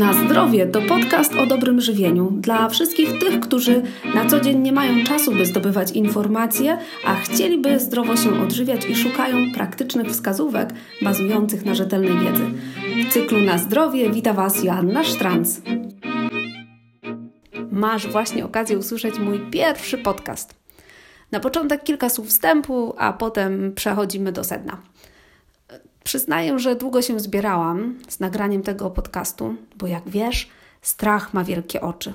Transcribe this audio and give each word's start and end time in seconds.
Na 0.00 0.12
zdrowie 0.12 0.66
to 0.66 0.82
podcast 0.82 1.34
o 1.34 1.46
dobrym 1.46 1.80
żywieniu 1.80 2.30
dla 2.30 2.68
wszystkich 2.68 3.18
tych, 3.18 3.40
którzy 3.40 3.82
na 4.14 4.26
co 4.26 4.40
dzień 4.40 4.58
nie 4.58 4.72
mają 4.72 5.04
czasu, 5.04 5.34
by 5.34 5.46
zdobywać 5.46 5.90
informacje, 5.90 6.78
a 7.04 7.14
chcieliby 7.14 7.80
zdrowo 7.80 8.16
się 8.16 8.42
odżywiać 8.42 8.86
i 8.86 8.96
szukają 8.96 9.52
praktycznych 9.54 10.06
wskazówek 10.06 10.70
bazujących 11.02 11.64
na 11.64 11.74
rzetelnej 11.74 12.18
wiedzy. 12.18 12.44
W 13.08 13.12
cyklu 13.12 13.40
Na 13.40 13.58
zdrowie 13.58 14.10
wita 14.10 14.32
Was 14.32 14.64
Joanna 14.64 15.04
Sztranc. 15.04 15.60
Masz 17.70 18.06
właśnie 18.06 18.44
okazję 18.44 18.78
usłyszeć 18.78 19.18
mój 19.18 19.50
pierwszy 19.50 19.98
podcast. 19.98 20.54
Na 21.32 21.40
początek 21.40 21.84
kilka 21.84 22.08
słów 22.08 22.28
wstępu, 22.28 22.94
a 22.98 23.12
potem 23.12 23.72
przechodzimy 23.74 24.32
do 24.32 24.44
sedna. 24.44 24.82
Przyznaję, 26.04 26.58
że 26.58 26.76
długo 26.76 27.02
się 27.02 27.20
zbierałam 27.20 27.98
z 28.08 28.20
nagraniem 28.20 28.62
tego 28.62 28.90
podcastu, 28.90 29.54
bo 29.76 29.86
jak 29.86 30.08
wiesz, 30.08 30.50
strach 30.82 31.34
ma 31.34 31.44
wielkie 31.44 31.80
oczy. 31.80 32.12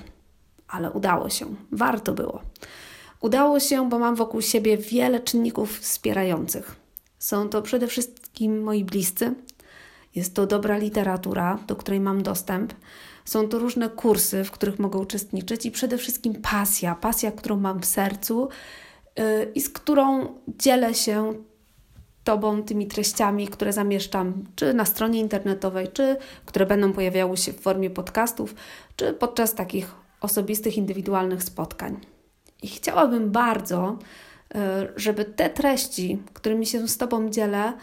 Ale 0.67 0.91
udało 0.91 1.29
się, 1.29 1.45
warto 1.71 2.13
było. 2.13 2.41
Udało 3.21 3.59
się, 3.59 3.89
bo 3.89 3.99
mam 3.99 4.15
wokół 4.15 4.41
siebie 4.41 4.77
wiele 4.77 5.19
czynników 5.19 5.79
wspierających. 5.79 6.75
Są 7.19 7.49
to 7.49 7.61
przede 7.61 7.87
wszystkim 7.87 8.63
moi 8.63 8.85
bliscy, 8.85 9.33
jest 10.15 10.35
to 10.35 10.47
dobra 10.47 10.77
literatura, 10.77 11.59
do 11.67 11.75
której 11.75 11.99
mam 11.99 12.23
dostęp. 12.23 12.73
Są 13.25 13.47
to 13.47 13.59
różne 13.59 13.89
kursy, 13.89 14.43
w 14.43 14.51
których 14.51 14.79
mogę 14.79 14.99
uczestniczyć 14.99 15.65
i 15.65 15.71
przede 15.71 15.97
wszystkim 15.97 16.41
pasja, 16.41 16.95
pasja, 16.95 17.31
którą 17.31 17.59
mam 17.59 17.81
w 17.81 17.85
sercu 17.85 18.49
yy, 19.17 19.51
i 19.55 19.61
z 19.61 19.69
którą 19.69 20.27
dzielę 20.47 20.93
się 20.93 21.33
Tobą 22.25 22.63
tymi 22.63 22.87
treściami, 22.87 23.47
które 23.47 23.73
zamieszczam, 23.73 24.43
czy 24.55 24.73
na 24.73 24.85
stronie 24.85 25.19
internetowej, 25.19 25.87
czy 25.87 26.17
które 26.45 26.65
będą 26.65 26.93
pojawiały 26.93 27.37
się 27.37 27.53
w 27.53 27.59
formie 27.59 27.89
podcastów, 27.89 28.55
czy 28.95 29.13
podczas 29.13 29.55
takich 29.55 29.95
osobistych, 30.21 30.77
indywidualnych 30.77 31.43
spotkań. 31.43 31.97
I 32.63 32.67
chciałabym 32.67 33.31
bardzo, 33.31 33.97
e, 34.55 34.87
żeby 34.95 35.25
te 35.25 35.49
treści, 35.49 36.19
którymi 36.33 36.65
się 36.65 36.87
z 36.87 36.97
Tobą 36.97 37.29
dzielę, 37.29 37.73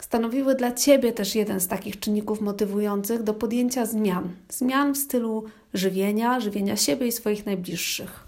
stanowiły 0.00 0.54
dla 0.54 0.72
Ciebie 0.72 1.12
też 1.12 1.34
jeden 1.34 1.60
z 1.60 1.68
takich 1.68 2.00
czynników 2.00 2.40
motywujących 2.40 3.22
do 3.22 3.34
podjęcia 3.34 3.86
zmian. 3.86 4.28
Zmian 4.48 4.94
w 4.94 4.98
stylu 4.98 5.44
żywienia, 5.74 6.40
żywienia 6.40 6.76
siebie 6.76 7.06
i 7.06 7.12
swoich 7.12 7.46
najbliższych. 7.46 8.26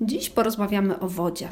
Dziś 0.00 0.30
porozmawiamy 0.30 1.00
o 1.00 1.08
wodzie 1.08 1.48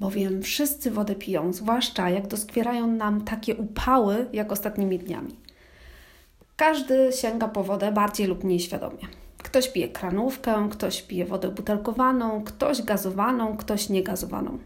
bowiem 0.00 0.42
wszyscy 0.42 0.90
wodę 0.90 1.14
piją, 1.14 1.52
zwłaszcza 1.52 2.10
jak 2.10 2.26
doskwierają 2.26 2.86
nam 2.86 3.24
takie 3.24 3.56
upały 3.56 4.26
jak 4.32 4.52
ostatnimi 4.52 4.98
dniami. 4.98 5.36
Każdy 6.56 7.12
sięga 7.12 7.48
po 7.48 7.64
wodę 7.64 7.92
bardziej 7.92 8.26
lub 8.26 8.44
mniej 8.44 8.60
świadomie. 8.60 9.08
Ktoś 9.42 9.68
pije 9.68 9.88
kranówkę, 9.88 10.68
ktoś 10.70 11.02
pije 11.02 11.24
wodę 11.24 11.48
butelkowaną, 11.48 12.44
ktoś 12.44 12.82
gazowaną, 12.82 13.56
ktoś 13.56 13.88
niegazowaną. 13.88 14.58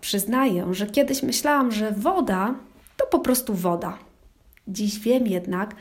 Przyznaję, 0.00 0.66
że 0.70 0.86
kiedyś 0.86 1.22
myślałam, 1.22 1.72
że 1.72 1.92
woda 1.92 2.54
to 2.96 3.06
po 3.06 3.18
prostu 3.18 3.54
woda. 3.54 3.98
Dziś 4.68 4.98
wiem 4.98 5.26
jednak, 5.26 5.74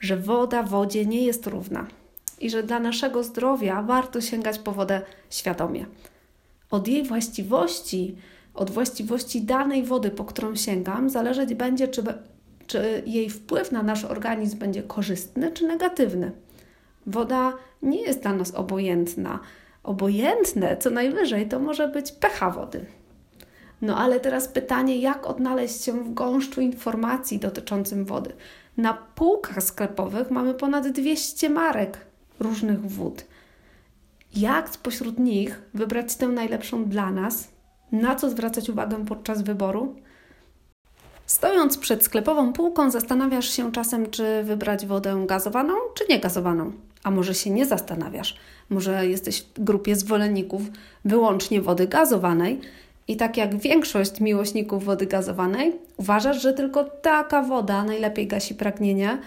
że 0.00 0.16
woda 0.16 0.62
wodzie 0.62 1.06
nie 1.06 1.24
jest 1.24 1.46
równa 1.46 1.86
i 2.40 2.50
że 2.50 2.62
dla 2.62 2.80
naszego 2.80 3.24
zdrowia 3.24 3.82
warto 3.82 4.20
sięgać 4.20 4.58
po 4.58 4.72
wodę 4.72 5.02
świadomie. 5.30 5.86
Od 6.70 6.88
jej 6.88 7.04
właściwości 7.04 8.16
od 8.54 8.70
właściwości 8.70 9.42
danej 9.42 9.82
wody, 9.82 10.10
po 10.10 10.24
którą 10.24 10.56
sięgam, 10.56 11.10
zależeć 11.10 11.54
będzie, 11.54 11.88
czy, 11.88 12.02
czy 12.66 13.02
jej 13.06 13.30
wpływ 13.30 13.72
na 13.72 13.82
nasz 13.82 14.04
organizm 14.04 14.58
będzie 14.58 14.82
korzystny 14.82 15.52
czy 15.52 15.66
negatywny. 15.66 16.32
Woda 17.06 17.52
nie 17.82 18.02
jest 18.02 18.22
dla 18.22 18.32
nas 18.32 18.54
obojętna. 18.54 19.40
Obojętne, 19.82 20.76
co 20.76 20.90
najwyżej, 20.90 21.48
to 21.48 21.58
może 21.58 21.88
być 21.88 22.12
pH 22.12 22.50
wody. 22.50 22.86
No 23.82 23.98
ale 23.98 24.20
teraz 24.20 24.48
pytanie, 24.48 24.98
jak 24.98 25.26
odnaleźć 25.26 25.84
się 25.84 25.92
w 25.92 26.14
gąszczu 26.14 26.60
informacji 26.60 27.38
dotyczącym 27.38 28.04
wody? 28.04 28.32
Na 28.76 28.94
półkach 28.94 29.62
sklepowych 29.62 30.30
mamy 30.30 30.54
ponad 30.54 30.88
200 30.88 31.50
marek 31.50 31.98
różnych 32.40 32.80
wód. 32.80 33.24
Jak 34.36 34.68
spośród 34.68 35.18
nich 35.18 35.62
wybrać 35.74 36.16
tę 36.16 36.28
najlepszą 36.28 36.84
dla 36.84 37.10
nas, 37.10 37.48
na 37.94 38.14
co 38.16 38.30
zwracać 38.30 38.70
uwagę 38.70 39.04
podczas 39.04 39.42
wyboru? 39.42 39.94
Stojąc 41.26 41.78
przed 41.78 42.04
sklepową 42.04 42.52
półką, 42.52 42.90
zastanawiasz 42.90 43.48
się 43.48 43.72
czasem, 43.72 44.10
czy 44.10 44.42
wybrać 44.42 44.86
wodę 44.86 45.24
gazowaną, 45.26 45.74
czy 45.94 46.04
niegazowaną. 46.10 46.72
A 47.02 47.10
może 47.10 47.34
się 47.34 47.50
nie 47.50 47.66
zastanawiasz? 47.66 48.36
Może 48.70 49.06
jesteś 49.06 49.42
w 49.42 49.64
grupie 49.64 49.96
zwolenników 49.96 50.62
wyłącznie 51.04 51.60
wody 51.60 51.88
gazowanej 51.88 52.60
i 53.08 53.16
tak 53.16 53.36
jak 53.36 53.56
większość 53.56 54.20
miłośników 54.20 54.84
wody 54.84 55.06
gazowanej, 55.06 55.72
uważasz, 55.96 56.42
że 56.42 56.52
tylko 56.52 56.84
taka 56.84 57.42
woda 57.42 57.84
najlepiej 57.84 58.26
gasi 58.26 58.54
pragnienie 58.54 59.18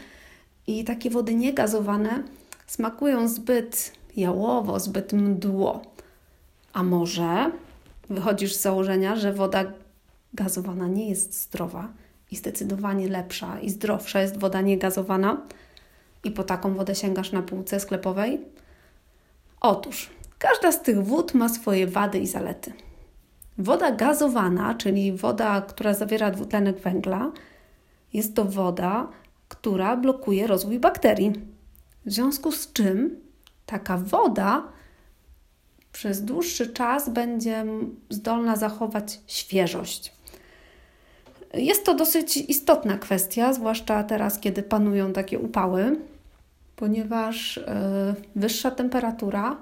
i 0.68 0.84
takie 0.84 1.10
wody 1.10 1.36
niegazowane 1.36 2.24
smakują 2.68 3.28
zbyt 3.28 3.92
jałowo, 4.16 4.80
zbyt 4.80 5.14
mdło. 5.14 5.82
A 6.74 6.84
może 6.84 7.52
wychodzisz 8.10 8.56
z 8.56 8.62
założenia, 8.62 9.16
że 9.16 9.34
woda 9.34 9.64
gazowana 10.34 10.88
nie 10.88 11.10
jest 11.10 11.42
zdrowa 11.42 11.88
i 12.32 12.36
zdecydowanie 12.36 13.08
lepsza 13.08 13.60
i 13.60 13.70
zdrowsza 13.70 14.22
jest 14.22 14.38
woda 14.38 14.62
niegazowana 14.62 15.42
i 16.24 16.32
po 16.32 16.44
taką 16.44 16.74
wodę 16.74 16.96
sięgasz 16.96 17.32
na 17.32 17.42
półce 17.42 17.80
sklepowej? 17.80 18.42
Otóż, 19.62 20.10
każda 20.40 20.72
z 20.72 20.82
tych 20.82 21.04
wód 21.04 21.34
ma 21.34 21.50
swoje 21.50 21.88
wady 21.88 22.20
i 22.20 22.28
zalety. 22.28 22.74
Woda 23.58 23.92
gazowana, 23.92 24.76
czyli 24.76 25.14
woda, 25.14 25.62
która 25.62 25.94
zawiera 25.94 26.32
dwutlenek 26.32 26.80
węgla, 26.80 27.32
jest 28.14 28.36
to 28.36 28.46
woda, 28.46 29.08
która 29.48 29.98
blokuje 29.98 30.48
rozwój 30.48 30.80
bakterii. 30.80 31.34
W 32.06 32.12
związku 32.12 32.52
z 32.52 32.74
czym 32.74 33.20
taka 33.66 33.98
woda 33.98 34.64
przez 35.92 36.26
dłuższy 36.26 36.74
czas 36.74 37.10
będzie 37.10 37.66
zdolna 38.10 38.56
zachować 38.56 39.20
świeżość. 39.28 40.14
Jest 41.54 41.86
to 41.86 41.94
dosyć 41.94 42.38
istotna 42.38 42.98
kwestia, 42.98 43.54
zwłaszcza 43.54 44.04
teraz, 44.04 44.40
kiedy 44.40 44.64
panują 44.64 45.14
takie 45.14 45.40
upały, 45.40 46.00
ponieważ 46.76 47.58
e, 47.58 48.16
wyższa 48.36 48.72
temperatura 48.72 49.58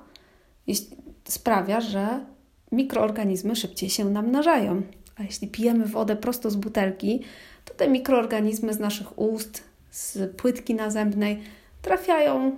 sprawia, 1.24 1.82
że 1.82 2.26
mikroorganizmy 2.72 3.56
szybciej 3.56 3.90
się 3.90 4.06
namnażają. 4.06 4.82
A 5.16 5.24
jeśli 5.24 5.48
pijemy 5.48 5.86
wodę 5.86 6.16
prosto 6.16 6.52
z 6.52 6.56
butelki, 6.56 7.22
to 7.66 7.74
te 7.74 7.88
mikroorganizmy 7.88 8.74
z 8.74 8.80
naszych 8.80 9.20
ust, 9.20 9.64
z 9.92 10.36
płytki 10.36 10.76
nazębnej 10.76 11.42
trafiają 11.82 12.56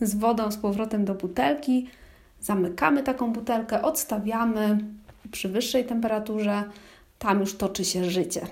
z 0.00 0.14
wodą 0.14 0.50
z 0.50 0.56
powrotem 0.56 1.04
do 1.04 1.14
butelki, 1.14 1.88
Zamykamy 2.40 3.02
taką 3.02 3.32
butelkę, 3.32 3.82
odstawiamy 3.82 4.78
przy 5.30 5.48
wyższej 5.48 5.84
temperaturze, 5.84 6.64
tam 7.18 7.40
już 7.40 7.56
toczy 7.56 7.84
się 7.84 8.04
życie. 8.04 8.46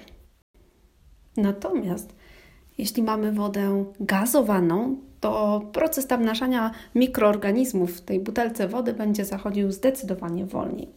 Natomiast 1.36 2.14
jeśli 2.78 3.02
mamy 3.02 3.32
wodę 3.32 3.84
gazowaną, 4.00 4.96
to 5.20 5.62
proces 5.72 6.08
namnażania 6.08 6.70
mikroorganizmów 6.94 7.96
w 7.96 8.00
tej 8.00 8.20
butelce 8.20 8.68
wody 8.68 8.92
będzie 8.92 9.24
zachodził 9.24 9.72
zdecydowanie 9.72 10.46
wolniej. 10.46 10.88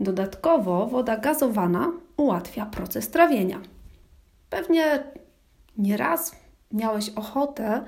Dodatkowo 0.00 0.86
woda 0.86 1.16
gazowana 1.16 1.92
ułatwia 2.16 2.66
proces 2.66 3.10
trawienia. 3.10 3.60
Pewnie 4.50 5.02
nieraz 5.78 6.36
miałeś 6.72 7.10
ochotę 7.10 7.84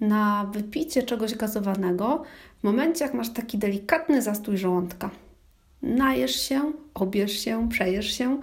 na 0.00 0.50
wypicie 0.52 1.02
czegoś 1.02 1.34
gazowanego 1.34 2.22
w 2.60 2.64
momencie, 2.64 3.04
jak 3.04 3.14
masz 3.14 3.32
taki 3.32 3.58
delikatny 3.58 4.22
zastój 4.22 4.58
żołądka. 4.58 5.10
Najesz 5.82 6.40
się, 6.40 6.72
obierz 6.94 7.32
się, 7.32 7.68
przejesz 7.68 8.12
się 8.12 8.40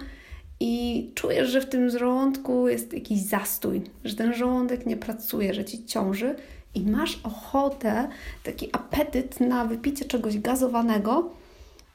i 0.60 1.10
czujesz, 1.14 1.48
że 1.48 1.60
w 1.60 1.68
tym 1.68 1.90
żołądku 1.90 2.68
jest 2.68 2.92
jakiś 2.92 3.20
zastój, 3.20 3.82
że 4.04 4.14
ten 4.16 4.34
żołądek 4.34 4.86
nie 4.86 4.96
pracuje, 4.96 5.54
że 5.54 5.64
ci 5.64 5.84
ciąży 5.84 6.36
i 6.74 6.80
masz 6.80 7.20
ochotę, 7.22 8.08
taki 8.42 8.68
apetyt 8.72 9.40
na 9.40 9.64
wypicie 9.64 10.04
czegoś 10.04 10.38
gazowanego 10.38 11.30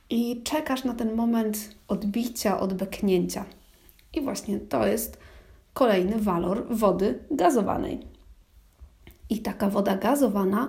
i 0.10 0.42
czekasz 0.44 0.84
na 0.84 0.94
ten 0.94 1.16
moment 1.16 1.76
odbicia, 1.88 2.60
odbeknięcia. 2.60 3.46
I 4.14 4.22
właśnie 4.22 4.60
to 4.60 4.88
jest 4.88 5.18
kolejny 5.74 6.20
walor 6.20 6.66
wody 6.70 7.20
gazowanej. 7.32 8.00
I 9.30 9.40
taka 9.40 9.70
woda 9.70 9.98
gazowana, 9.98 10.68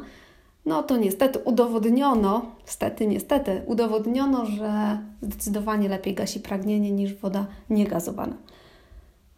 no 0.66 0.82
to 0.82 0.96
niestety 0.96 1.38
udowodniono, 1.38 2.42
niestety, 2.62 3.06
niestety, 3.06 3.62
udowodniono, 3.66 4.46
że 4.46 4.98
zdecydowanie 5.22 5.88
lepiej 5.88 6.14
gasi 6.14 6.40
pragnienie 6.40 6.92
niż 6.92 7.14
woda 7.14 7.46
niegazowana. 7.70 8.36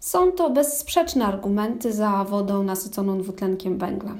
Są 0.00 0.32
to 0.32 0.50
bezsprzeczne 0.50 1.26
argumenty 1.26 1.92
za 1.92 2.24
wodą 2.24 2.62
nasyconą 2.62 3.18
dwutlenkiem 3.18 3.78
węgla. 3.78 4.14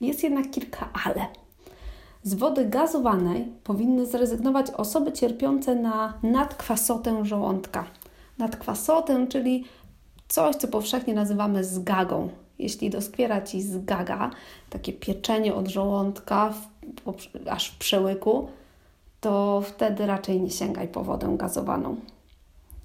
Jest 0.00 0.22
jednak 0.22 0.50
kilka 0.50 0.88
ale. 1.06 1.26
Z 2.22 2.34
wody 2.34 2.64
gazowanej 2.64 3.52
powinny 3.64 4.06
zrezygnować 4.06 4.70
osoby 4.70 5.12
cierpiące 5.12 5.74
na 5.74 6.14
nadkwasotę 6.22 7.24
żołądka. 7.24 7.84
Nadkwasotę, 8.38 9.26
czyli 9.26 9.64
coś, 10.28 10.56
co 10.56 10.68
powszechnie 10.68 11.14
nazywamy 11.14 11.64
zgagą. 11.64 12.28
Jeśli 12.62 12.90
doskwiera 12.90 13.42
Ci 13.42 13.62
zgaga, 13.62 14.30
takie 14.70 14.92
pieczenie 14.92 15.54
od 15.54 15.68
żołądka 15.68 16.52
w, 16.52 17.48
aż 17.48 17.70
w 17.70 17.78
przełyku, 17.78 18.48
to 19.20 19.62
wtedy 19.66 20.06
raczej 20.06 20.40
nie 20.40 20.50
sięgaj 20.50 20.88
po 20.88 21.04
wodę 21.04 21.34
gazowaną. 21.36 21.96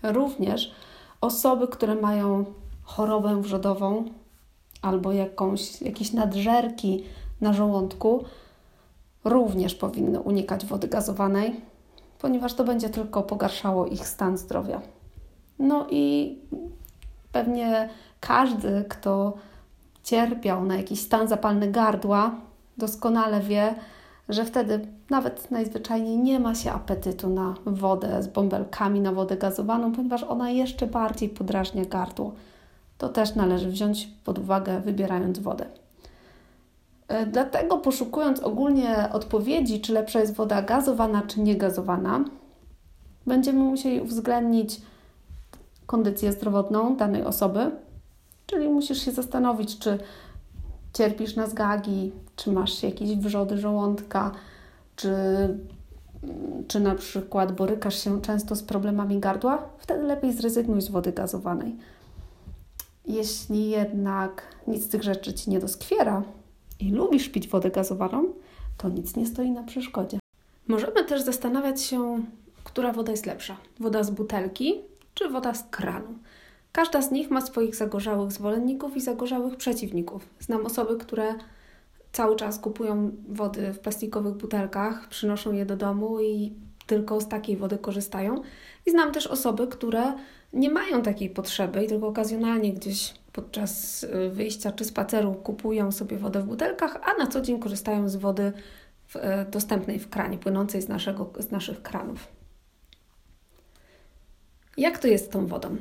Również 0.03 0.71
osoby, 1.21 1.67
które 1.67 1.95
mają 1.95 2.45
chorobę 2.83 3.41
wrzodową 3.41 4.05
albo 4.81 5.11
jakąś, 5.11 5.81
jakieś 5.81 6.13
nadżerki 6.13 7.03
na 7.41 7.53
żołądku, 7.53 8.23
również 9.23 9.75
powinny 9.75 10.19
unikać 10.19 10.65
wody 10.65 10.87
gazowanej, 10.87 11.61
ponieważ 12.19 12.53
to 12.53 12.63
będzie 12.63 12.89
tylko 12.89 13.23
pogarszało 13.23 13.85
ich 13.85 14.07
stan 14.07 14.37
zdrowia. 14.37 14.81
No 15.59 15.87
i 15.89 16.37
pewnie 17.31 17.89
każdy, 18.19 18.85
kto 18.89 19.33
cierpiał 20.05 20.65
na 20.65 20.77
jakiś 20.77 20.99
stan 20.99 21.27
zapalny 21.27 21.71
gardła, 21.71 22.35
doskonale 22.77 23.41
wie, 23.41 23.75
że 24.29 24.45
wtedy 24.45 24.87
nawet 25.09 25.51
najzwyczajniej 25.51 26.17
nie 26.17 26.39
ma 26.39 26.55
się 26.55 26.71
apetytu 26.71 27.29
na 27.29 27.55
wodę 27.65 28.23
z 28.23 28.27
bąbelkami, 28.27 29.01
na 29.01 29.11
wodę 29.11 29.37
gazowaną, 29.37 29.91
ponieważ 29.91 30.23
ona 30.23 30.49
jeszcze 30.49 30.87
bardziej 30.87 31.29
podrażnia 31.29 31.85
gardło. 31.85 32.33
To 32.97 33.09
też 33.09 33.35
należy 33.35 33.69
wziąć 33.69 34.09
pod 34.25 34.39
uwagę, 34.39 34.79
wybierając 34.79 35.39
wodę. 35.39 35.65
E, 37.07 37.25
dlatego 37.25 37.77
poszukując 37.77 38.39
ogólnie 38.39 39.09
odpowiedzi, 39.13 39.81
czy 39.81 39.93
lepsza 39.93 40.19
jest 40.19 40.35
woda 40.35 40.61
gazowana, 40.61 41.21
czy 41.27 41.39
niegazowana, 41.41 42.25
będziemy 43.27 43.59
musieli 43.59 44.01
uwzględnić 44.01 44.81
kondycję 45.85 46.31
zdrowotną 46.31 46.95
danej 46.95 47.23
osoby, 47.23 47.71
czyli 48.45 48.69
musisz 48.69 49.05
się 49.05 49.11
zastanowić, 49.11 49.79
czy 49.79 49.97
cierpisz 50.93 51.35
na 51.35 51.47
zgagi, 51.47 52.11
czy 52.35 52.51
masz 52.51 52.83
jakieś 52.83 53.15
wrzody 53.15 53.57
żołądka, 53.57 54.31
czy, 54.95 55.13
czy 56.67 56.79
na 56.79 56.95
przykład 56.95 57.51
borykasz 57.51 58.03
się 58.03 58.21
często 58.21 58.55
z 58.55 58.63
problemami 58.63 59.19
gardła, 59.19 59.69
wtedy 59.77 60.03
lepiej 60.03 60.33
zrezygnuj 60.33 60.81
z 60.81 60.89
wody 60.89 61.11
gazowanej. 61.11 61.75
Jeśli 63.05 63.69
jednak 63.69 64.41
nic 64.67 64.83
z 64.83 64.89
tych 64.89 65.03
rzeczy 65.03 65.33
Ci 65.33 65.49
nie 65.49 65.59
doskwiera 65.59 66.23
i 66.79 66.91
lubisz 66.91 67.29
pić 67.29 67.47
wodę 67.47 67.71
gazowaną, 67.71 68.25
to 68.77 68.89
nic 68.89 69.15
nie 69.15 69.25
stoi 69.25 69.51
na 69.51 69.63
przeszkodzie. 69.63 70.19
Możemy 70.67 71.03
też 71.03 71.21
zastanawiać 71.21 71.81
się, 71.81 72.23
która 72.63 72.93
woda 72.93 73.11
jest 73.11 73.25
lepsza: 73.25 73.57
woda 73.79 74.03
z 74.03 74.09
butelki 74.09 74.81
czy 75.13 75.29
woda 75.29 75.53
z 75.53 75.63
kranu. 75.63 76.13
Każda 76.75 77.01
z 77.01 77.11
nich 77.11 77.31
ma 77.31 77.41
swoich 77.41 77.75
zagorzałych 77.75 78.31
zwolenników 78.31 78.97
i 78.97 79.01
zagorzałych 79.01 79.55
przeciwników. 79.55 80.29
Znam 80.39 80.65
osoby, 80.65 80.97
które 80.97 81.35
cały 82.11 82.35
czas 82.35 82.59
kupują 82.59 83.11
wody 83.27 83.73
w 83.73 83.79
plastikowych 83.79 84.33
butelkach, 84.33 85.09
przynoszą 85.09 85.53
je 85.53 85.65
do 85.65 85.77
domu 85.77 86.19
i 86.21 86.53
tylko 86.87 87.21
z 87.21 87.27
takiej 87.27 87.57
wody 87.57 87.77
korzystają. 87.77 88.41
I 88.85 88.91
znam 88.91 89.11
też 89.11 89.27
osoby, 89.27 89.67
które 89.67 90.13
nie 90.53 90.69
mają 90.69 91.01
takiej 91.01 91.29
potrzeby 91.29 91.83
i 91.83 91.87
tylko 91.87 92.07
okazjonalnie 92.07 92.73
gdzieś 92.73 93.13
podczas 93.33 94.03
y, 94.03 94.29
wyjścia 94.29 94.71
czy 94.71 94.85
spaceru 94.85 95.33
kupują 95.33 95.91
sobie 95.91 96.17
wodę 96.17 96.41
w 96.41 96.45
butelkach, 96.45 96.97
a 97.03 97.23
na 97.23 97.27
co 97.27 97.41
dzień 97.41 97.59
korzystają 97.59 98.09
z 98.09 98.15
wody 98.15 98.53
w, 99.07 99.15
y, 99.15 99.21
dostępnej 99.51 99.99
w 99.99 100.09
kranie, 100.09 100.37
płynącej 100.37 100.81
z, 100.81 100.87
naszego, 100.87 101.31
z 101.39 101.51
naszych 101.51 101.81
kranów. 101.81 102.27
Jak 104.77 104.99
to 104.99 105.07
jest 105.07 105.25
z 105.25 105.29
tą 105.29 105.47
wodą? 105.47 105.77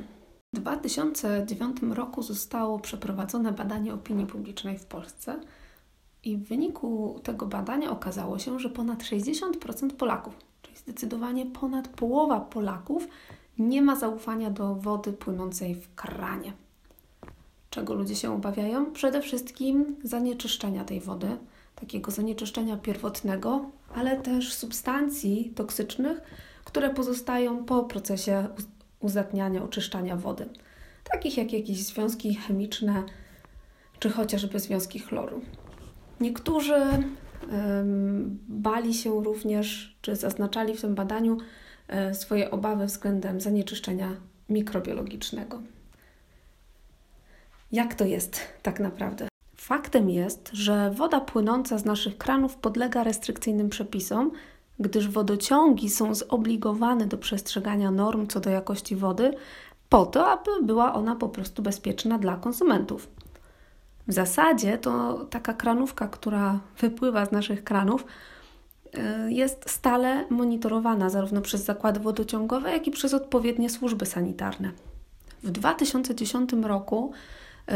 W 0.55 0.59
2009 0.59 1.77
roku 1.81 2.23
zostało 2.23 2.79
przeprowadzone 2.79 3.51
badanie 3.51 3.93
opinii 3.93 4.25
publicznej 4.25 4.77
w 4.77 4.85
Polsce 4.85 5.39
i 6.23 6.37
w 6.37 6.47
wyniku 6.47 7.19
tego 7.23 7.45
badania 7.45 7.91
okazało 7.91 8.39
się, 8.39 8.59
że 8.59 8.69
ponad 8.69 9.03
60% 9.03 9.89
Polaków, 9.97 10.33
czyli 10.61 10.77
zdecydowanie 10.77 11.45
ponad 11.45 11.87
połowa 11.87 12.39
Polaków, 12.39 13.07
nie 13.59 13.81
ma 13.81 13.95
zaufania 13.95 14.49
do 14.49 14.75
wody 14.75 15.13
płynącej 15.13 15.75
w 15.75 15.95
kranie. 15.95 16.53
Czego 17.69 17.93
ludzie 17.93 18.15
się 18.15 18.33
obawiają? 18.33 18.91
Przede 18.91 19.21
wszystkim 19.21 19.95
zanieczyszczenia 20.03 20.83
tej 20.83 21.01
wody, 21.01 21.37
takiego 21.75 22.11
zanieczyszczenia 22.11 22.77
pierwotnego, 22.77 23.65
ale 23.95 24.21
też 24.21 24.53
substancji 24.53 25.53
toksycznych, 25.55 26.21
które 26.65 26.89
pozostają 26.89 27.65
po 27.65 27.83
procesie 27.83 28.47
uzatniania, 29.05 29.63
oczyszczania 29.63 30.15
wody, 30.15 30.49
takich 31.03 31.37
jak 31.37 31.53
jakieś 31.53 31.83
związki 31.83 32.35
chemiczne 32.35 33.03
czy 33.99 34.09
chociażby 34.09 34.59
związki 34.59 34.99
chloru. 34.99 35.41
Niektórzy 36.19 36.75
bali 38.47 38.93
się 38.93 39.23
również, 39.23 39.97
czy 40.01 40.15
zaznaczali 40.15 40.77
w 40.77 40.81
tym 40.81 40.95
badaniu 40.95 41.37
e, 41.87 42.13
swoje 42.13 42.51
obawy 42.51 42.85
względem 42.85 43.41
zanieczyszczenia 43.41 44.15
mikrobiologicznego. 44.49 45.61
Jak 47.71 47.95
to 47.95 48.05
jest 48.05 48.39
tak 48.63 48.79
naprawdę? 48.79 49.27
Faktem 49.55 50.09
jest, 50.09 50.49
że 50.53 50.91
woda 50.91 51.21
płynąca 51.21 51.77
z 51.77 51.85
naszych 51.85 52.17
kranów 52.17 52.55
podlega 52.55 53.03
restrykcyjnym 53.03 53.69
przepisom, 53.69 54.31
gdyż 54.79 55.07
wodociągi 55.07 55.89
są 55.89 56.15
zobligowane 56.15 57.05
do 57.05 57.17
przestrzegania 57.17 57.91
norm 57.91 58.27
co 58.27 58.39
do 58.39 58.49
jakości 58.49 58.95
wody, 58.95 59.33
po 59.89 60.05
to, 60.05 60.27
aby 60.27 60.51
była 60.63 60.93
ona 60.93 61.15
po 61.15 61.29
prostu 61.29 61.61
bezpieczna 61.61 62.17
dla 62.17 62.37
konsumentów. 62.37 63.07
W 64.07 64.13
zasadzie 64.13 64.77
to 64.77 65.25
taka 65.29 65.53
kranówka, 65.53 66.07
która 66.07 66.59
wypływa 66.79 67.25
z 67.25 67.31
naszych 67.31 67.63
kranów, 67.63 68.05
y, 68.05 69.31
jest 69.31 69.69
stale 69.69 70.25
monitorowana 70.29 71.09
zarówno 71.09 71.41
przez 71.41 71.63
zakłady 71.63 71.99
wodociągowe, 71.99 72.71
jak 72.71 72.87
i 72.87 72.91
przez 72.91 73.13
odpowiednie 73.13 73.69
służby 73.69 74.05
sanitarne. 74.05 74.71
W 75.43 75.51
2010 75.51 76.53
roku 76.63 77.11
y, 77.69 77.73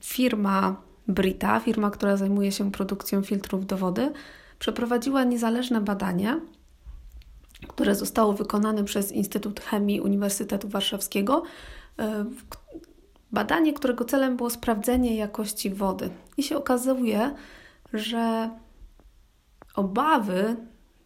firma 0.00 0.76
Brita, 1.08 1.60
firma, 1.60 1.90
która 1.90 2.16
zajmuje 2.16 2.52
się 2.52 2.72
produkcją 2.72 3.22
filtrów 3.22 3.66
do 3.66 3.76
wody, 3.76 4.12
przeprowadziła 4.58 5.24
niezależne 5.24 5.80
badanie, 5.80 6.40
które 7.68 7.94
zostało 7.94 8.32
wykonane 8.32 8.84
przez 8.84 9.12
Instytut 9.12 9.60
Chemii 9.60 10.00
Uniwersytetu 10.00 10.68
Warszawskiego. 10.68 11.42
E, 11.98 12.24
badanie, 13.32 13.72
którego 13.72 14.04
celem 14.04 14.36
było 14.36 14.50
sprawdzenie 14.50 15.16
jakości 15.16 15.70
wody. 15.70 16.10
I 16.36 16.42
się 16.42 16.56
okazuje, 16.56 17.34
że 17.92 18.50
obawy 19.74 20.56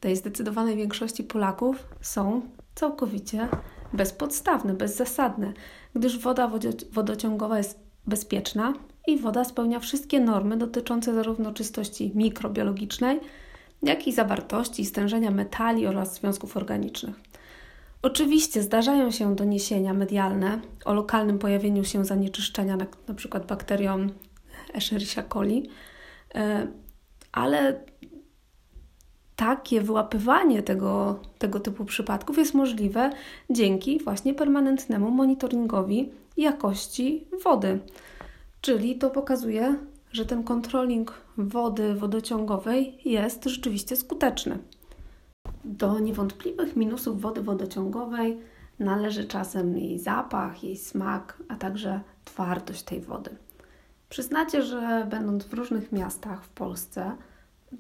tej 0.01 0.17
zdecydowanej 0.17 0.77
większości 0.77 1.25
Polaków 1.25 1.87
są 2.01 2.43
całkowicie 2.75 3.49
bezpodstawne, 3.93 4.75
bezzasadne, 4.75 5.53
gdyż 5.95 6.19
woda 6.19 6.51
wodociągowa 6.93 7.59
jest 7.59 7.81
bezpieczna, 8.07 8.73
i 9.07 9.19
woda 9.19 9.45
spełnia 9.45 9.81
wszystkie 9.81 10.21
normy 10.21 10.57
dotyczące 10.57 11.15
zarówno 11.15 11.53
czystości 11.53 12.13
mikrobiologicznej, 12.15 13.21
jak 13.83 14.07
i 14.07 14.13
zawartości 14.13 14.83
i 14.83 14.87
stężenia 14.87 15.31
metali 15.31 15.87
oraz 15.87 16.15
związków 16.15 16.57
organicznych. 16.57 17.15
Oczywiście 18.03 18.63
zdarzają 18.63 19.11
się 19.11 19.37
doniesienia 19.37 19.95
medialne 19.95 20.61
o 20.85 20.95
lokalnym 20.95 21.39
pojawieniu 21.39 21.85
się 21.85 22.05
zanieczyszczenia, 22.05 22.77
przykład 23.17 23.47
bakterią 23.47 24.07
Escherichia 24.75 25.23
coli, 25.23 25.69
e, 26.35 26.67
ale 27.33 27.81
takie 29.37 29.81
wyłapywanie 29.81 30.63
tego, 30.63 31.21
tego 31.39 31.61
typu 31.61 31.85
przypadków 31.85 32.39
jest 32.39 32.55
możliwe 32.55 33.11
dzięki 33.51 34.01
właśnie 34.05 34.35
permanentnemu 34.35 35.11
monitoringowi 35.11 36.13
jakości 36.37 37.27
wody. 37.45 37.79
Czyli 38.61 38.99
to 38.99 39.11
pokazuje, 39.11 39.77
że 40.13 40.27
ten 40.27 40.45
kontroling 40.45 41.13
wody 41.37 41.95
wodociągowej 41.95 42.99
jest 43.05 43.45
rzeczywiście 43.45 43.97
skuteczny. 43.97 44.59
Do 45.65 45.99
niewątpliwych 45.99 46.77
minusów 46.77 47.21
wody 47.21 47.43
wodociągowej 47.43 48.39
należy 48.79 49.25
czasem 49.25 49.79
jej 49.79 49.99
zapach, 49.99 50.65
jej 50.65 50.77
smak, 50.77 51.43
a 51.49 51.55
także 51.57 52.01
twardość 52.25 52.83
tej 52.83 53.01
wody. 53.01 53.37
Przyznacie, 54.09 54.63
że 54.63 55.07
będąc 55.11 55.45
w 55.45 55.55
różnych 55.55 55.93
miastach 55.93 56.45
w 56.45 56.49
Polsce, 56.49 57.17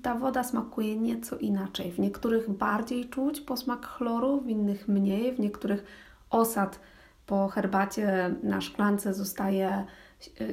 ta 0.02 0.14
woda 0.14 0.44
smakuje 0.44 0.96
nieco 0.96 1.36
inaczej. 1.36 1.92
W 1.92 1.98
niektórych 1.98 2.50
bardziej 2.50 3.08
czuć 3.08 3.40
posmak 3.40 3.86
chloru, 3.86 4.40
w 4.40 4.48
innych 4.48 4.88
mniej, 4.88 5.32
w 5.32 5.40
niektórych 5.40 5.84
osad 6.30 6.80
Po 7.26 7.48
herbacie 7.48 8.34
na 8.42 8.60
szklance 8.60 9.14
zostaje 9.14 9.84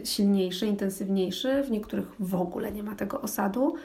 silniejszy, 0.03 0.67
intensywniejszy, 0.67 1.63
w 1.63 1.71
niektórych 1.71 2.15
w 2.19 2.35
ogóle 2.35 2.71
nie 2.71 2.83
ma 2.83 2.95
tego 2.95 3.21
osadu. 3.21 3.75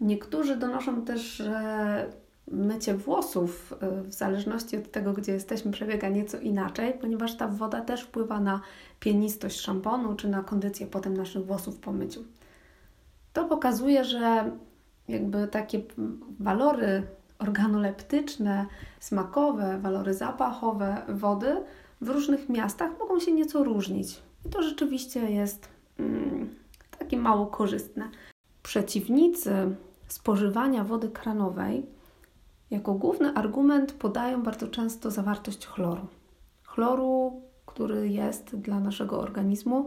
Niektórzy 0.00 0.56
donoszą 0.56 1.02
też, 1.02 1.20
że 1.20 2.06
mycie 2.50 2.94
włosów, 2.94 3.74
e, 3.80 4.02
w 4.02 4.12
zależności 4.12 4.76
od 4.76 4.90
tego, 4.90 5.12
gdzie 5.12 5.32
jesteśmy, 5.32 5.72
przebiega 5.72 6.08
nieco 6.08 6.38
inaczej, 6.38 6.94
ponieważ 7.00 7.36
ta 7.36 7.48
woda 7.48 7.80
też 7.80 8.02
wpływa 8.02 8.40
na 8.40 8.60
pienistość 9.00 9.60
szamponu 9.60 10.14
czy 10.14 10.28
na 10.28 10.42
kondycję 10.42 10.86
potem 10.86 11.16
naszych 11.16 11.46
włosów 11.46 11.76
po 11.76 11.92
myciu. 11.92 12.24
To 13.32 13.44
pokazuje, 13.44 14.04
że 14.04 14.50
jakby 15.08 15.48
takie 15.48 15.82
walory 16.40 17.02
organoleptyczne, 17.38 18.66
smakowe, 19.00 19.78
walory 19.78 20.14
zapachowe 20.14 21.02
wody 21.08 21.56
w 22.00 22.08
różnych 22.08 22.48
miastach 22.48 22.90
mogą 22.98 23.20
się 23.20 23.32
nieco 23.32 23.64
różnić. 23.64 24.22
I 24.46 24.48
to 24.48 24.62
rzeczywiście 24.62 25.30
jest 25.30 25.68
mm, 25.98 26.54
takie 26.98 27.16
mało 27.16 27.46
korzystne. 27.46 28.10
Przeciwnicy 28.62 29.76
spożywania 30.08 30.84
wody 30.84 31.08
kranowej 31.08 31.86
jako 32.70 32.94
główny 32.94 33.34
argument 33.34 33.92
podają 33.92 34.42
bardzo 34.42 34.68
często 34.68 35.10
zawartość 35.10 35.66
chloru. 35.66 36.06
Chloru, 36.62 37.42
który 37.66 38.08
jest 38.08 38.56
dla 38.56 38.80
naszego 38.80 39.20
organizmu 39.20 39.86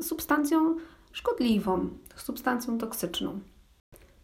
substancją 0.00 0.76
szkodliwą, 1.12 1.88
substancją 2.16 2.78
toksyczną. 2.78 3.40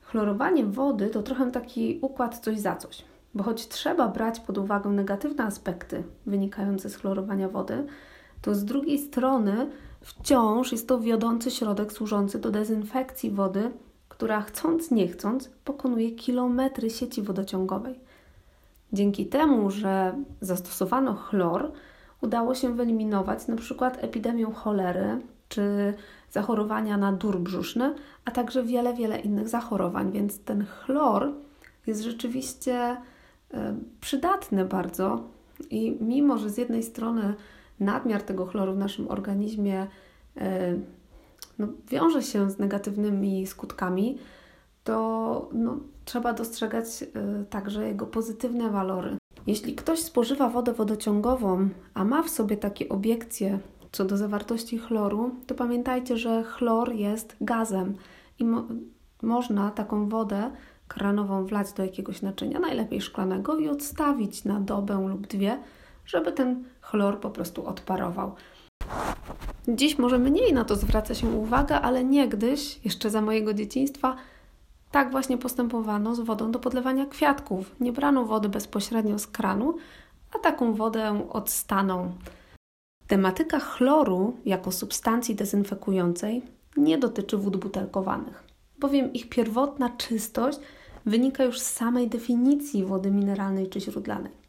Chlorowanie 0.01 0.67
wody 0.67 1.11
to 1.11 1.23
trochę 1.23 1.51
taki 1.51 1.99
układ 2.03 2.39
coś 2.39 2.59
za 2.59 2.77
coś, 2.77 3.05
bo 3.35 3.45
choć 3.45 3.69
trzeba 3.69 4.09
brać 4.09 4.41
pod 4.41 4.59
uwagę 4.59 4.91
negatywne 4.91 5.45
aspekty 5.45 6.03
wynikające 6.27 6.91
z 6.91 6.97
chlorowania 6.97 7.49
wody, 7.49 7.87
to 8.43 8.55
z 8.55 8.65
drugiej 8.65 8.99
strony 8.99 9.71
wciąż 10.01 10.73
jest 10.73 10.89
to 10.89 11.01
wiodący 11.01 11.51
środek 11.51 11.93
służący 11.93 12.39
do 12.39 12.51
dezynfekcji 12.51 13.31
wody, 13.31 13.71
która 14.09 14.41
chcąc 14.41 14.91
nie 14.91 15.09
chcąc 15.09 15.51
pokonuje 15.65 16.11
kilometry 16.11 16.91
sieci 16.91 17.23
wodociągowej. 17.23 18.01
Dzięki 18.93 19.27
temu, 19.27 19.71
że 19.71 20.15
zastosowano 20.41 21.15
chlor, 21.15 21.73
udało 22.21 22.55
się 22.55 22.75
wyeliminować 22.75 23.49
np. 23.49 23.91
epidemię 24.01 24.47
cholery 24.55 25.21
czy 25.49 25.95
zachorowania 26.31 26.97
na 26.97 27.13
dur 27.13 27.39
brzuszny, 27.39 27.95
a 28.25 28.31
także 28.31 28.63
wiele, 28.63 28.95
wiele 28.95 29.19
innych 29.19 29.49
zachorowań, 29.49 30.13
więc 30.13 30.39
ten 30.39 30.67
chlor 30.67 31.33
jest 31.87 32.03
rzeczywiście 32.03 32.97
e, 33.55 33.77
przydatny 34.01 34.65
bardzo 34.65 35.23
i 35.71 35.97
mimo, 36.01 36.39
że 36.39 36.51
z 36.51 36.59
jednej 36.59 36.83
strony 36.83 37.35
nadmiar 37.81 38.23
tego 38.23 38.47
chloru 38.47 38.75
w 38.75 38.79
naszym 38.79 39.09
organizmie 39.09 39.87
e, 40.37 40.75
no, 41.59 41.69
wiąże 41.91 42.23
się 42.23 42.51
z 42.51 42.59
negatywnymi 42.59 43.47
skutkami, 43.47 44.19
to 44.85 45.49
no, 45.53 45.77
trzeba 46.05 46.33
dostrzegać 46.33 46.87
y, 47.03 47.07
także 47.51 47.89
jego 47.89 48.07
pozytywne 48.07 48.71
walory. 48.71 49.17
Jeśli 49.47 49.75
ktoś 49.75 49.99
spożywa 49.99 50.49
wodę 50.49 50.73
wodociągową, 50.73 51.69
a 51.95 52.05
ma 52.05 52.23
w 52.23 52.31
sobie 52.31 52.57
takie 52.57 52.89
obiekcje 52.89 53.59
co 53.93 54.05
do 54.05 54.17
zawartości 54.17 54.79
chloru, 54.79 55.31
to 55.47 55.55
pamiętajcie, 55.55 56.17
że 56.17 56.43
chlor 56.43 56.93
jest 56.93 57.37
gazem 57.41 57.95
i 58.39 58.45
mo 58.45 58.65
można 59.23 59.71
taką 59.71 60.09
wodę 60.09 60.51
kranową 60.89 61.45
wlać 61.45 61.73
do 61.73 61.83
jakiegoś 61.83 62.23
naczynia, 62.23 62.61
najlepiej 62.61 63.01
szklanego, 63.01 63.57
i 63.57 63.69
odstawić 63.69 64.45
na 64.45 64.61
dobę 64.61 65.09
lub 65.09 65.27
dwie, 65.27 65.59
żeby 66.07 66.33
ten 66.33 66.65
chlor 66.81 67.21
po 67.21 67.31
prostu 67.31 67.67
odparował. 67.67 68.35
Dziś 69.69 69.99
może 69.99 70.19
mniej 70.19 70.53
na 70.53 70.65
to 70.65 70.77
zwraca 70.77 71.15
się 71.15 71.29
uwaga, 71.29 71.81
ale 71.81 72.05
niegdyś, 72.05 72.85
jeszcze 72.85 73.11
za 73.11 73.21
mojego 73.21 73.55
dzieciństwa, 73.55 74.17
tak 74.91 75.11
właśnie 75.11 75.39
postępowano 75.39 76.15
z 76.15 76.21
wodą 76.21 76.51
do 76.51 76.59
podlewania 76.59 77.07
kwiatków. 77.07 77.77
Nie 77.81 77.93
brano 77.93 78.25
wody 78.25 78.49
bezpośrednio 78.49 79.19
z 79.19 79.27
kranu, 79.27 79.77
a 80.35 80.39
taką 80.39 80.75
wodę 80.75 81.27
odstaną. 81.31 82.13
Tematyka 83.07 83.61
chloru 83.61 84.37
jako 84.45 84.73
substancji 84.73 85.35
dezynfekującej 85.35 86.43
nie 86.77 86.99
dotyczy 86.99 87.37
wód 87.37 87.57
butelkowanych, 87.57 88.45
bowiem 88.79 89.13
ich 89.13 89.29
pierwotna 89.29 89.91
czystość 89.91 90.59
wynika 91.07 91.45
już 91.45 91.61
z 91.61 91.71
samej 91.71 92.09
definicji 92.09 92.85
wody 92.85 93.11
mineralnej 93.11 93.69
czy 93.69 93.81
źródlanej. 93.81 94.40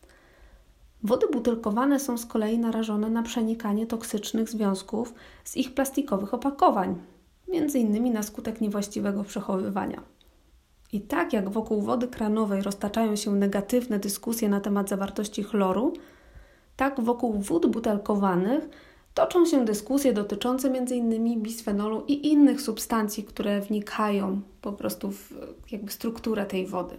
Wody 1.03 1.27
butelkowane 1.27 1.99
są 1.99 2.17
z 2.17 2.25
kolei 2.25 2.59
narażone 2.59 3.09
na 3.09 3.23
przenikanie 3.23 3.87
toksycznych 3.87 4.49
związków 4.49 5.13
z 5.43 5.57
ich 5.57 5.73
plastikowych 5.73 6.33
opakowań, 6.33 6.95
między 7.47 7.79
innymi 7.79 8.11
na 8.11 8.23
skutek 8.23 8.61
niewłaściwego 8.61 9.23
przechowywania. 9.23 10.01
I 10.93 11.01
tak 11.01 11.33
jak 11.33 11.49
wokół 11.49 11.81
wody 11.81 12.07
kranowej 12.07 12.61
roztaczają 12.61 13.15
się 13.15 13.31
negatywne 13.31 13.99
dyskusje 13.99 14.49
na 14.49 14.59
temat 14.59 14.89
zawartości 14.89 15.43
chloru, 15.43 15.93
tak 16.75 17.01
wokół 17.01 17.33
wód 17.33 17.65
butelkowanych 17.65 18.69
toczą 19.13 19.45
się 19.45 19.65
dyskusje 19.65 20.13
dotyczące 20.13 20.67
m.in. 20.67 21.41
bisfenolu 21.41 22.03
i 22.07 22.27
innych 22.27 22.61
substancji, 22.61 23.23
które 23.23 23.61
wnikają 23.61 24.41
po 24.61 24.73
prostu 24.73 25.11
w 25.11 25.33
jakby 25.71 25.91
strukturę 25.91 26.45
tej 26.45 26.67
wody. 26.67 26.97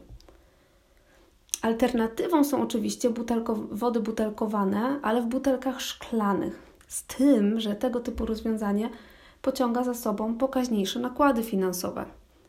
Alternatywą 1.63 2.45
są 2.45 2.63
oczywiście 2.63 3.11
butelko 3.11 3.55
wody 3.55 4.01
butelkowane, 4.01 5.01
ale 5.03 5.23
w 5.23 5.27
butelkach 5.27 5.81
szklanych. 5.81 6.63
Z 6.89 7.05
tym, 7.05 7.61
że 7.61 7.75
tego 7.75 8.01
typu 8.01 8.27
rozwiązanie 8.27 8.91
pociąga 9.43 9.85
za 9.85 9.95
sobą 9.95 10.35
pokaźniejsze 10.35 11.01
nakłady 11.01 11.43
finansowe. 11.43 12.05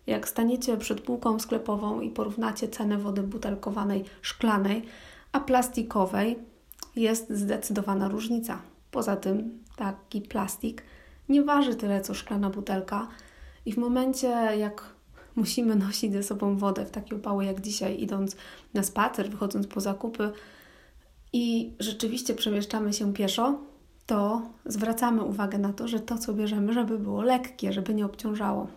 Jak 0.08 0.28
staniecie 0.28 0.78
przed 0.78 1.02
półką 1.02 1.40
sklepową 1.40 2.02
i 2.02 2.10
porównacie 2.10 2.68
cenę 2.68 2.98
wody 2.98 3.24
butelkowanej 3.24 4.04
szklanej, 4.22 4.86
a 5.32 5.40
plastikowej, 5.40 6.40
jest 6.96 7.30
zdecydowana 7.30 8.08
różnica. 8.08 8.62
Poza 8.92 9.16
tym 9.16 9.64
taki 9.76 10.22
plastik 10.22 10.84
nie 11.30 11.44
waży 11.44 11.76
tyle 11.76 12.02
co 12.02 12.14
szklana 12.14 12.50
butelka 12.50 13.08
i 13.66 13.74
w 13.74 13.78
momencie 13.78 14.28
jak 14.58 14.93
musimy 15.36 15.76
nosić 15.76 16.14
ze 16.14 16.24
sobą 16.24 16.58
wodę 16.58 16.86
w 16.86 16.92
takie 16.92 17.16
upały 17.16 17.46
jak 17.46 17.62
dzisiaj, 17.62 18.02
idąc 18.02 18.36
na 18.74 18.84
spacer, 18.84 19.30
wychodząc 19.30 19.68
po 19.68 19.82
zakupy 19.82 20.32
i 21.34 21.76
rzeczywiście 21.80 22.36
przemieszczamy 22.36 22.94
się 22.94 23.14
pieszo, 23.14 23.60
to 24.06 24.42
zwracamy 24.66 25.24
uwagę 25.24 25.58
na 25.58 25.74
to, 25.74 25.88
że 25.88 26.00
to, 26.00 26.18
co 26.18 26.34
bierzemy, 26.34 26.74
żeby 26.74 27.00
było 27.00 27.22
lekkie, 27.22 27.74
żeby 27.74 27.94
nie 27.94 28.06
obciążało. 28.06 28.68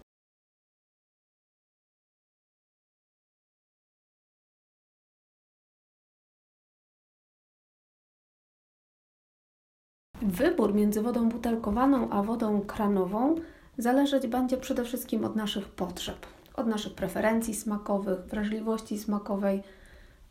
Wybór 10.23 10.75
między 10.75 11.03
wodą 11.03 11.29
butelkowaną 11.29 12.11
a 12.11 12.23
wodą 12.23 12.61
kranową 12.61 13.35
zależeć 13.79 14.27
będzie 14.27 14.57
przede 14.57 14.85
wszystkim 14.85 15.25
od 15.25 15.37
naszych 15.37 15.69
potrzeb 15.69 16.36
od 16.57 16.67
naszych 16.67 16.95
preferencji 16.95 17.55
smakowych, 17.55 18.19
wrażliwości 18.19 18.99
smakowej, 18.99 19.63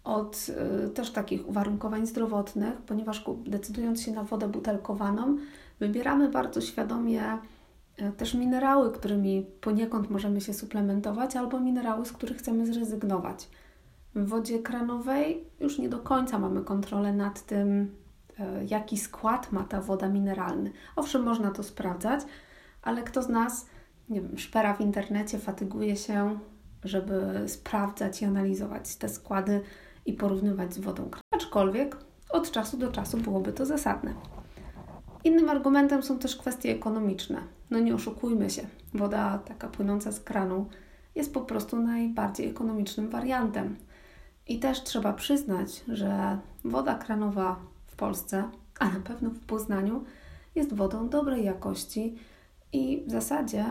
od 0.06 0.48
y, 0.86 0.90
też 0.90 1.12
takich 1.12 1.50
uwarunkowań 1.50 2.08
zdrowotnych, 2.08 2.74
ponieważ 2.78 3.26
decydując 3.46 4.02
się 4.02 4.12
na 4.12 4.24
wodę 4.24 4.48
butelkowaną, 4.48 5.38
wybieramy 5.80 6.30
bardzo 6.30 6.62
świadomie 6.62 7.38
y, 8.02 8.12
też 8.12 8.34
minerały, 8.34 8.92
którymi 8.92 9.46
poniekąd 9.62 10.10
możemy 10.10 10.42
się 10.42 10.54
suplementować, 10.54 11.36
albo 11.36 11.60
minerały, 11.60 12.06
z 12.06 12.12
których 12.12 12.38
chcemy 12.38 12.66
zrezygnować. 12.66 13.50
W 14.16 14.28
wodzie 14.28 14.60
kranowej 14.60 15.44
już 15.60 15.80
nie 15.80 15.90
do 15.90 16.00
końca 16.00 16.40
mamy 16.40 16.62
kontrolę 16.62 17.14
nad 17.14 17.46
tym, 17.46 17.82
y, 18.40 18.44
jaki 18.70 18.98
skład 18.98 19.52
ma 19.52 19.64
ta 19.64 19.82
woda 19.82 20.10
mineralny. 20.10 20.72
Owszem, 20.96 21.24
można 21.24 21.52
to 21.52 21.64
sprawdzać, 21.64 22.22
ale 22.82 23.04
kto 23.04 23.24
z 23.24 23.30
nas 23.30 23.66
nie 24.10 24.22
wiem, 24.22 24.38
szpera 24.38 24.74
w 24.74 24.82
internecie, 24.82 25.40
fatyguje 25.40 25.96
się, 25.96 26.40
żeby 26.84 27.44
sprawdzać 27.48 28.22
i 28.22 28.26
analizować 28.26 28.96
te 28.96 29.10
składy 29.10 29.62
i 30.06 30.14
porównywać 30.14 30.74
z 30.74 30.80
wodą 30.80 31.10
Aczkolwiek 31.32 31.98
od 32.30 32.52
czasu 32.52 32.78
do 32.78 32.92
czasu 32.92 33.18
byłoby 33.18 33.54
to 33.54 33.66
zasadne. 33.66 34.14
Innym 35.24 35.50
argumentem 35.50 36.04
są 36.04 36.20
też 36.20 36.36
kwestie 36.36 36.72
ekonomiczne. 36.72 37.42
No 37.70 37.80
nie 37.80 37.96
oszukujmy 37.96 38.50
się, 38.50 38.68
woda 38.94 39.38
taka 39.38 39.68
płynąca 39.68 40.12
z 40.12 40.20
kranu 40.20 40.66
jest 41.16 41.34
po 41.34 41.42
prostu 41.42 41.80
najbardziej 41.80 42.50
ekonomicznym 42.50 43.10
wariantem. 43.10 43.76
I 44.48 44.60
też 44.60 44.84
trzeba 44.84 45.14
przyznać, 45.14 45.84
że 45.88 46.40
woda 46.64 46.96
kranowa 46.96 47.60
w 47.88 47.96
Polsce, 47.96 48.44
a 48.80 48.90
na 48.90 49.00
pewno 49.00 49.30
w 49.30 49.40
Poznaniu, 49.40 50.04
jest 50.56 50.74
wodą 50.74 51.10
dobrej 51.10 51.46
jakości 51.46 52.16
i 52.74 53.04
w 53.08 53.12
zasadzie 53.12 53.66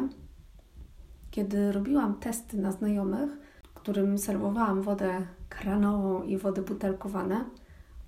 kiedy 1.35 1.73
robiłam 1.73 2.15
testy 2.15 2.59
na 2.59 2.73
znajomych, 2.73 3.31
którym 3.75 4.19
serwowałam 4.19 4.83
wodę 4.83 5.27
kranową 5.49 6.23
i 6.23 6.39
wody 6.39 6.63
butelkowane, 6.63 7.45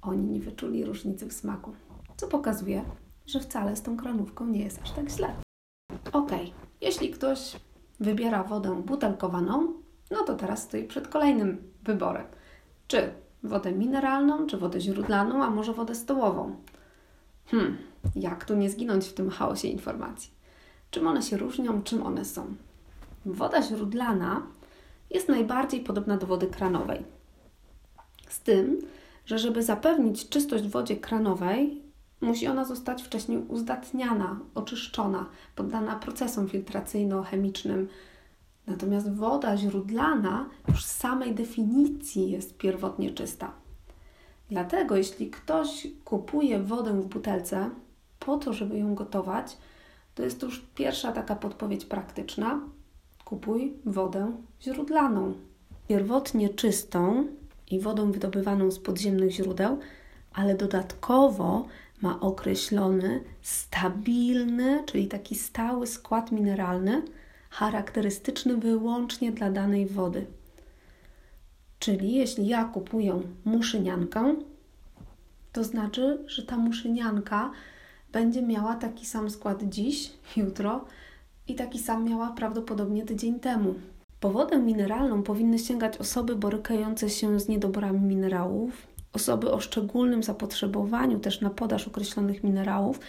oni 0.03 0.23
nie 0.23 0.41
wyczuli 0.41 0.85
różnicy 0.85 1.27
w 1.27 1.33
smaku. 1.33 1.75
co 2.17 2.29
pokazuje, 2.29 2.85
że 3.27 3.41
wcale 3.41 3.77
z 3.77 3.83
tą 3.83 3.97
kranówką 3.97 4.47
nie 4.47 4.63
jest 4.65 4.83
aż 4.83 4.91
tak 4.91 5.11
źle. 5.11 5.35
Ok, 6.13 6.31
jeśli 6.81 7.11
ktoś 7.11 7.57
wybiera 8.01 8.43
wodę 8.45 8.83
butelkowaną, 8.83 9.73
no 10.11 10.25
to 10.25 10.35
teraz 10.35 10.63
stoi 10.63 10.85
przed 10.85 11.09
kolejnym 11.09 11.73
wyborem. 11.83 12.27
Czy 12.87 13.13
wodę 13.43 13.73
mineralną, 13.73 14.47
czy 14.47 14.57
wodę 14.57 14.81
źródlaną, 14.81 15.45
a 15.45 15.51
może 15.51 15.73
wodę 15.73 15.95
stołową. 15.95 16.57
Hmm, 17.47 17.77
jak 18.17 18.45
tu 18.45 18.57
nie 18.57 18.71
zginąć 18.71 19.07
w 19.07 19.15
tym 19.15 19.31
chaosie 19.31 19.69
informacji? 19.69 20.31
Czym 20.91 21.07
one 21.07 21.23
się 21.23 21.37
różnią, 21.37 21.83
czym 21.83 22.03
one 22.03 22.25
są? 22.25 22.55
Woda 23.27 23.63
źródlana 23.63 24.43
jest 25.11 25.29
najbardziej 25.29 25.81
podobna 25.81 26.17
do 26.17 26.27
wody 26.27 26.47
kranowej. 26.47 27.05
Z 28.29 28.41
tym, 28.41 28.79
że 29.25 29.39
żeby 29.39 29.63
zapewnić 29.63 30.29
czystość 30.29 30.65
w 30.65 30.71
wodzie 30.71 30.97
kranowej, 30.97 31.83
musi 32.21 32.47
ona 32.47 32.65
zostać 32.65 33.03
wcześniej 33.03 33.39
uzdatniana, 33.39 34.41
oczyszczona, 34.55 35.27
poddana 35.55 35.97
procesom 35.97 36.49
filtracyjno-chemicznym. 36.49 37.87
Natomiast 38.67 39.15
woda 39.15 39.57
źródlana 39.57 40.49
już 40.69 40.85
z 40.85 40.97
samej 40.97 41.35
definicji 41.35 42.31
jest 42.31 42.57
pierwotnie 42.57 43.11
czysta. 43.11 43.53
Dlatego, 44.51 44.97
jeśli 44.97 45.31
ktoś 45.31 45.87
kupuje 46.05 46.61
wodę 46.61 47.01
w 47.01 47.07
butelce 47.07 47.71
po 48.19 48.37
to, 48.37 48.53
żeby 48.53 48.79
ją 48.79 48.95
gotować, 48.95 49.57
to 50.15 50.23
jest 50.23 50.43
już 50.43 50.61
pierwsza 50.75 51.13
taka 51.13 51.37
podpowiedź 51.37 51.85
praktyczna. 51.85 52.61
Kupuj 53.27 53.75
wodę 53.85 54.33
źródlaną. 54.63 55.35
Pierwotnie 55.89 56.49
czystą 56.49 57.27
i 57.71 57.81
wodą 57.81 58.13
wydobywaną 58.13 58.71
z 58.71 58.79
podziemnych 58.79 59.31
źródeł, 59.31 59.79
ale 60.33 60.55
dodatkowo 60.55 61.67
ma 62.03 62.21
określony 62.21 63.25
stabilny, 63.43 64.83
czyli 64.87 65.09
taki 65.09 65.35
stały 65.35 65.87
skład 65.87 66.33
mineralny, 66.33 67.03
charakterystyczny 67.51 68.57
wyłącznie 68.57 69.33
dla 69.33 69.51
danej 69.51 69.87
wody. 69.87 70.27
Czyli 71.79 72.15
jeśli 72.15 72.47
ja 72.47 72.65
kupuję 72.65 73.23
muszyniankę, 73.45 74.35
to 75.53 75.65
znaczy, 75.65 76.25
że 76.27 76.43
ta 76.43 76.57
muszynianka 76.57 77.51
będzie 78.13 78.43
miała 78.43 78.75
taki 78.75 79.07
sam 79.07 79.31
skład 79.31 79.63
dziś, 79.63 80.13
jutro 80.37 80.85
i 81.49 81.55
taki 81.55 81.79
sam 81.79 82.05
miała 82.05 82.31
prawdopodobnie 82.31 83.05
tydzień 83.05 83.41
temu. 83.41 83.75
Po 84.21 84.31
wodę 84.31 84.59
mineralną 84.59 85.23
powinny 85.23 85.59
sięgać 85.59 85.99
osoby 85.99 86.37
borykające 86.37 87.11
się 87.11 87.41
z 87.41 87.49
niedoborami 87.49 88.01
minerałów, 88.01 88.87
osoby 89.13 89.53
o 89.53 89.61
szczególnym 89.61 90.23
zapotrzebowaniu 90.23 91.19
też 91.19 91.41
na 91.41 91.51
podaż 91.51 91.89
określonych 91.89 92.45
minerałów, 92.45 93.01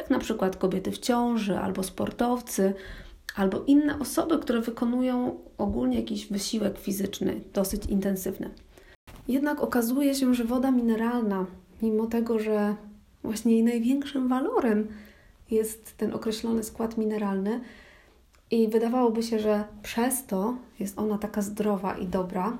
jak 0.00 0.10
na 0.10 0.18
przykład 0.18 0.56
kobiety 0.56 0.90
w 0.90 0.98
ciąży 0.98 1.58
albo 1.58 1.82
sportowcy, 1.82 2.74
albo 3.36 3.64
inne 3.66 3.98
osoby, 3.98 4.38
które 4.38 4.60
wykonują 4.60 5.38
ogólnie 5.58 5.96
jakiś 5.96 6.26
wysiłek 6.26 6.78
fizyczny 6.78 7.40
dosyć 7.52 7.86
intensywny. 7.86 8.50
Jednak 9.28 9.60
okazuje 9.60 10.14
się, 10.14 10.34
że 10.34 10.44
woda 10.44 10.70
mineralna, 10.70 11.46
mimo 11.82 12.06
tego, 12.06 12.38
że 12.38 12.76
właśnie 13.22 13.52
jej 13.52 13.62
największym 13.62 14.28
walorem 14.28 14.88
jest 15.50 15.96
ten 15.96 16.14
określony 16.14 16.62
skład 16.62 16.98
mineralny, 16.98 17.60
i 18.54 18.68
wydawałoby 18.68 19.22
się, 19.22 19.38
że 19.38 19.64
przez 19.82 20.26
to 20.26 20.54
jest 20.80 20.98
ona 20.98 21.18
taka 21.18 21.42
zdrowa 21.42 21.94
i 21.94 22.06
dobra 22.06 22.58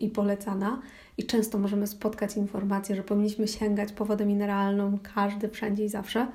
i 0.00 0.08
polecana, 0.08 0.82
i 1.18 1.24
często 1.24 1.58
możemy 1.58 1.86
spotkać 1.86 2.36
informację, 2.36 2.96
że 2.96 3.02
powinniśmy 3.02 3.48
sięgać 3.48 3.92
po 3.92 4.04
wodę 4.04 4.26
mineralną 4.26 4.98
każdy, 5.14 5.48
wszędzie 5.48 5.84
i 5.84 5.88
zawsze. 5.88 6.26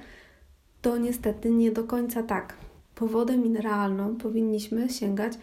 To 0.82 0.98
niestety 0.98 1.50
nie 1.50 1.72
do 1.72 1.84
końca 1.84 2.24
tak. 2.24 2.54
Po 2.96 3.08
wodę 3.08 3.38
mineralną 3.38 4.16
powinniśmy 4.16 4.90
sięgać 4.90 5.34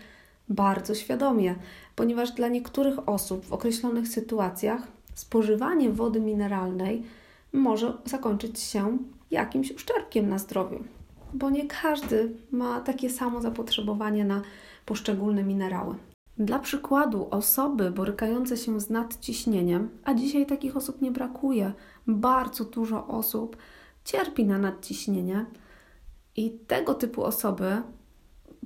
bardzo 0.49 0.94
świadomie, 0.94 1.55
ponieważ 1.96 2.33
dla 2.33 2.49
niektórych 2.49 3.09
osób 3.09 3.44
w 3.44 3.53
określonych 3.53 4.09
sytuacjach 4.09 4.83
spożywanie 5.14 5.90
wody 5.90 6.20
mineralnej 6.20 7.03
może 7.53 7.96
zakończyć 8.05 8.61
się 8.61 8.99
jakimś 9.31 9.70
uszczerbkiem 9.72 10.29
na 10.29 10.38
zdrowiu, 10.38 10.85
bo 11.35 11.51
nie 11.51 11.67
każdy 11.67 12.35
ma 12.51 12.81
takie 12.81 13.11
samo 13.11 13.41
zapotrzebowanie 13.41 14.25
na 14.25 14.43
poszczególne 14.87 15.43
minerały. 15.43 15.95
Dla 16.38 16.59
przykładu, 16.59 17.29
osoby 17.31 17.91
borykające 17.91 18.57
się 18.57 18.81
z 18.81 18.91
nadciśnieniem, 18.91 19.88
a 20.05 20.14
dzisiaj 20.14 20.47
takich 20.47 20.77
osób 20.77 21.03
nie 21.03 21.11
brakuje, 21.11 21.73
bardzo 22.07 22.64
dużo 22.64 23.07
osób 23.07 23.57
cierpi 24.05 24.45
na 24.45 24.59
nadciśnienie 24.59 25.47
i 26.37 26.51
tego 26.51 26.95
typu 26.95 27.25
osoby 27.25 27.83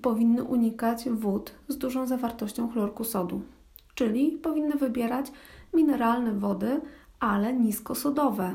powinny 0.03 0.45
unikać 0.45 1.09
wód 1.09 1.55
z 1.69 1.79
dużą 1.79 2.07
zawartością 2.07 2.71
chlorku 2.73 3.05
sodu, 3.05 3.43
czyli 3.95 4.33
powinny 4.33 4.75
wybierać 4.77 5.33
mineralne 5.75 6.33
wody, 6.33 6.81
ale 7.21 7.53
niskosodowe. 7.53 8.55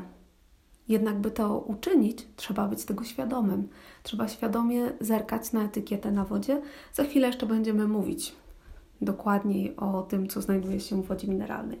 Jednak, 0.88 1.18
by 1.18 1.30
to 1.30 1.58
uczynić, 1.58 2.26
trzeba 2.36 2.68
być 2.68 2.84
tego 2.84 3.04
świadomym. 3.04 3.68
Trzeba 4.02 4.28
świadomie 4.28 4.92
zerkać 5.00 5.52
na 5.52 5.64
etykietę 5.64 6.10
na 6.10 6.24
wodzie. 6.24 6.62
Za 6.92 7.04
chwilę 7.04 7.26
jeszcze 7.26 7.46
będziemy 7.46 7.88
mówić 7.88 8.36
dokładniej 9.00 9.76
o 9.76 10.02
tym, 10.02 10.28
co 10.28 10.42
znajduje 10.42 10.80
się 10.80 11.02
w 11.02 11.06
wodzie 11.06 11.28
mineralnej. 11.28 11.78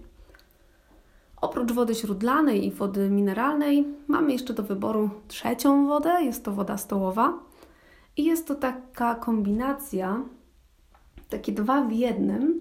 Oprócz 1.40 1.72
wody 1.72 1.94
źródlanej 1.94 2.66
i 2.66 2.70
wody 2.70 3.10
mineralnej, 3.10 3.86
mamy 4.08 4.32
jeszcze 4.32 4.54
do 4.54 4.62
wyboru 4.62 5.10
trzecią 5.28 5.86
wodę 5.86 6.24
jest 6.24 6.44
to 6.44 6.52
woda 6.52 6.76
stołowa. 6.76 7.38
I 8.16 8.24
jest 8.24 8.48
to 8.48 8.54
taka 8.54 9.14
kombinacja, 9.14 10.22
takie 11.28 11.52
dwa 11.52 11.82
w 11.82 11.92
jednym, 11.92 12.60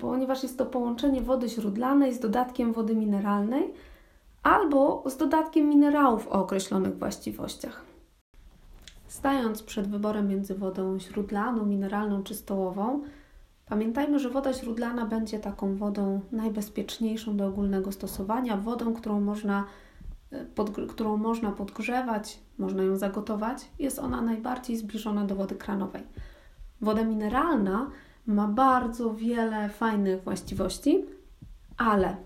ponieważ 0.00 0.42
jest 0.42 0.58
to 0.58 0.66
połączenie 0.66 1.22
wody 1.22 1.48
źródlanej 1.48 2.14
z 2.14 2.20
dodatkiem 2.20 2.72
wody 2.72 2.96
mineralnej 2.96 3.74
albo 4.48 5.04
z 5.06 5.16
dodatkiem 5.16 5.68
minerałów 5.68 6.28
o 6.28 6.30
określonych 6.30 6.98
właściwościach. 6.98 7.84
Stając 9.06 9.62
przed 9.62 9.88
wyborem 9.88 10.28
między 10.28 10.54
wodą 10.54 10.98
źródlaną, 10.98 11.66
mineralną 11.66 12.22
czy 12.22 12.34
stołową, 12.34 13.02
Pamiętajmy, 13.68 14.18
że 14.18 14.30
woda 14.30 14.52
źródlana 14.52 15.06
będzie 15.06 15.38
taką 15.38 15.76
wodą 15.76 16.20
najbezpieczniejszą 16.32 17.36
do 17.36 17.46
ogólnego 17.46 17.92
stosowania, 17.92 18.56
wodą, 18.56 18.94
którą 18.94 19.20
można, 19.20 19.64
e, 20.30 20.44
pod, 20.44 20.70
którą 20.88 21.16
można 21.16 21.52
podgrzewać, 21.52 22.38
można 22.58 22.82
ją 22.82 22.96
zagotować. 22.96 23.70
Jest 23.78 23.98
ona 23.98 24.22
najbardziej 24.22 24.76
zbliżona 24.76 25.24
do 25.24 25.34
wody 25.34 25.54
kranowej. 25.54 26.02
Woda 26.80 27.04
mineralna 27.04 27.90
ma 28.26 28.48
bardzo 28.48 29.14
wiele 29.14 29.68
fajnych 29.68 30.24
właściwości, 30.24 31.04
ale 31.76 32.16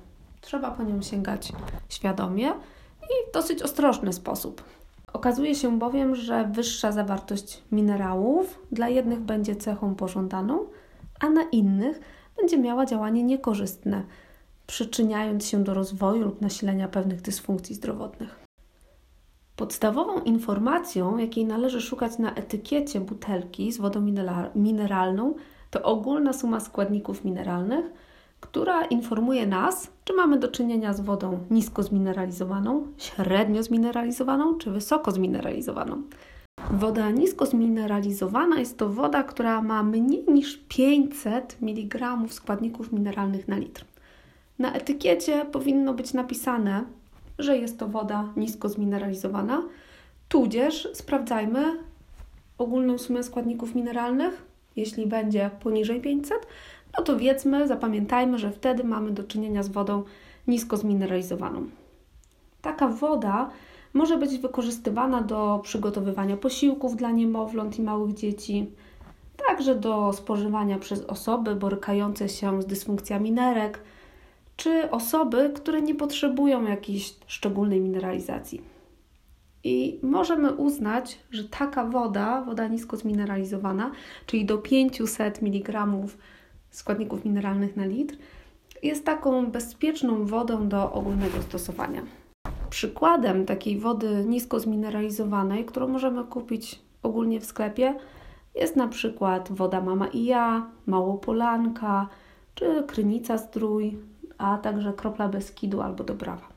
trzeba 0.43 0.71
po 0.71 0.83
nią 0.83 1.03
sięgać 1.03 1.53
świadomie 1.89 2.49
i 3.03 3.31
w 3.31 3.35
dosyć 3.35 3.63
ostrożny 3.63 4.13
sposób. 4.13 4.63
Okazuje 5.13 5.55
się 5.55 5.79
bowiem, 5.79 6.15
że 6.15 6.51
wyższa 6.53 6.93
zawartość 6.93 7.63
minerałów 7.73 8.59
dla 8.73 8.89
jednych 8.89 9.21
będzie 9.21 9.57
cechą 9.57 9.95
pożądaną, 9.95 10.67
a 11.21 11.31
na 11.31 11.43
innych 11.43 12.01
będzie 12.37 12.59
miała 12.59 12.87
działanie 12.87 13.23
niekorzystne, 13.23 14.03
przyczyniając 14.67 15.47
się 15.47 15.65
do 15.65 15.75
rozwoju 15.75 16.23
lub 16.23 16.41
nasilenia 16.41 16.89
pewnych 16.89 17.23
dysfunkcji 17.23 17.75
zdrowotnych. 17.75 18.43
Podstawową 19.57 20.21
informacją, 20.21 21.19
jakiej 21.19 21.45
należy 21.45 21.81
szukać 21.81 22.19
na 22.19 22.35
etykiecie 22.35 23.01
butelki 23.01 23.73
z 23.73 23.79
wodą 23.79 24.01
mineralną, 24.55 25.35
to 25.71 25.83
ogólna 25.83 26.33
suma 26.33 26.61
składników 26.61 27.25
mineralnych, 27.25 27.85
która 28.43 28.85
informuje 28.85 29.47
nas, 29.47 29.91
czy 30.05 30.13
mamy 30.13 30.39
do 30.39 30.49
czynienia 30.49 30.93
z 30.93 31.01
wodą 31.01 31.39
nisko 31.51 31.83
zmineralizowaną, 31.83 32.87
średnio 32.99 33.63
zmineralizowaną 33.63 34.59
czy 34.59 34.71
wysoko 34.71 35.11
zmineralizowaną. 35.11 36.03
Woda 36.71 37.11
nisko 37.11 37.47
zmineralizowana 37.47 38.59
jest 38.59 38.79
to 38.79 38.89
woda, 38.89 39.23
która 39.23 39.63
ma 39.63 39.83
mniej 39.83 40.25
niż 40.29 40.57
500 40.69 41.57
mg 41.63 42.17
składników 42.29 42.93
mineralnych 42.93 43.49
na 43.49 43.57
litr. 43.57 43.85
Na 44.59 44.73
etykiecie 44.73 45.45
powinno 45.45 45.95
być 45.95 46.15
napisane, 46.15 46.85
że 47.39 47.59
jest 47.59 47.79
to 47.79 47.89
woda 47.89 48.33
nisko 48.37 48.69
zmineralizowana, 48.69 49.63
tudzież 50.29 50.89
sprawdzajmy 50.93 51.65
ogólną 52.59 52.99
sumę 52.99 53.23
składników 53.23 53.75
mineralnych. 53.75 54.53
Jeśli 54.77 55.07
będzie 55.07 55.51
poniżej 55.63 56.01
500, 56.01 56.47
no 56.99 57.05
to 57.05 57.17
wiedzmy, 57.17 57.69
zapamiętajmy, 57.69 58.39
że 58.39 58.51
wtedy 58.51 58.85
mamy 58.85 59.11
do 59.11 59.25
czynienia 59.25 59.63
z 59.63 59.69
wodą 59.69 60.03
nisko 60.49 60.77
zmineralizowaną. 60.77 61.67
Taka 62.63 62.89
woda 62.89 63.51
może 63.95 64.19
być 64.19 64.39
wykorzystywana 64.39 65.23
do 65.23 65.61
przygotowywania 65.63 66.37
posiłków 66.37 66.97
dla 66.97 67.11
niemowląt 67.11 67.79
i 67.79 67.83
małych 67.83 68.15
dzieci, 68.15 68.71
także 69.49 69.75
do 69.75 70.13
spożywania 70.13 70.79
przez 70.79 71.05
osoby 71.05 71.55
borykające 71.55 72.29
się 72.29 72.63
z 72.63 72.67
dysfunkcjami 72.67 73.33
nerek, 73.33 73.83
czy 74.57 74.91
osoby, 74.91 75.53
które 75.55 75.83
nie 75.83 75.95
potrzebują 75.95 76.65
jakiejś 76.65 77.15
szczególnej 77.27 77.81
mineralizacji. 77.81 78.63
I 79.65 79.99
możemy 80.03 80.53
uznać, 80.53 81.19
że 81.31 81.45
taka 81.45 81.85
woda, 81.85 82.43
woda 82.43 82.69
nisko 82.69 82.97
zmineralizowana, 82.97 83.91
czyli 84.27 84.45
do 84.45 84.59
500 84.59 85.43
mg 85.43 85.87
składników 86.77 87.25
mineralnych 87.25 87.77
na 87.77 87.87
litr, 87.87 88.17
jest 88.83 89.05
taką 89.05 89.47
bezpieczną 89.47 90.27
wodą 90.27 90.69
do 90.69 90.93
ogólnego 90.93 91.43
stosowania. 91.43 92.03
Przykładem 92.71 93.47
takiej 93.47 93.79
wody 93.79 94.25
nisko 94.27 94.61
zmineralizowanej, 94.61 95.65
którą 95.65 95.89
możemy 95.89 96.25
kupić 96.25 96.79
ogólnie 97.03 97.41
w 97.41 97.45
sklepie, 97.45 97.95
jest 98.55 98.77
na 98.77 98.89
przykład 98.89 99.53
woda 99.53 99.81
Mama 99.81 100.07
i 100.07 100.25
ja, 100.25 100.71
Małopolanka 100.87 102.09
czy 102.55 102.83
Krynica 102.87 103.39
Zdrój, 103.39 103.99
a 104.39 104.59
także 104.59 104.93
kropla 104.93 105.29
Beskidu 105.29 105.81
albo 105.81 106.05
Dobrawa. 106.05 106.49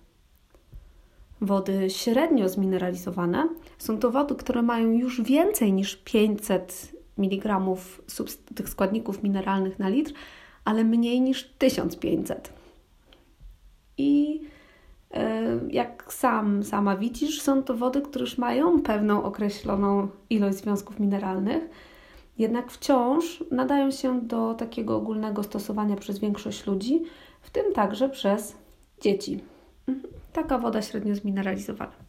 Wody 1.42 1.90
średnio 1.90 2.50
zmineralizowane 2.50 3.48
są 3.78 3.98
to 3.98 4.12
wody, 4.12 4.36
które 4.36 4.62
mają 4.62 4.92
już 4.92 5.22
więcej 5.22 5.74
niż 5.74 5.96
500 5.96 6.95
mg 7.18 7.60
tych 8.56 8.70
składników 8.70 9.24
mineralnych 9.24 9.80
na 9.80 9.90
litr, 9.90 10.14
ale 10.66 10.84
mniej 10.84 11.22
niż 11.22 11.44
1500. 11.44 12.54
I 13.98 14.42
e, 15.12 15.60
jak 15.70 16.14
sam, 16.14 16.64
sama 16.64 16.98
widzisz, 16.98 17.42
są 17.42 17.64
to 17.64 17.74
wody, 17.74 18.02
które 18.02 18.24
już 18.24 18.38
mają 18.38 18.82
pewną 18.82 19.24
określoną 19.24 20.08
ilość 20.30 20.58
związków 20.58 21.00
mineralnych, 21.00 21.70
jednak 22.38 22.72
wciąż 22.72 23.44
nadają 23.52 23.92
się 23.92 24.22
do 24.22 24.54
takiego 24.54 24.96
ogólnego 24.96 25.44
stosowania 25.44 25.96
przez 25.96 26.20
większość 26.20 26.68
ludzi, 26.68 27.04
w 27.42 27.50
tym 27.50 27.74
także 27.74 28.10
przez 28.10 28.56
dzieci. 29.02 29.40
Mhm. 29.88 30.14
Taka 30.34 30.58
woda 30.58 30.82
średnio 30.82 31.16
zmineralizowana. 31.16 32.05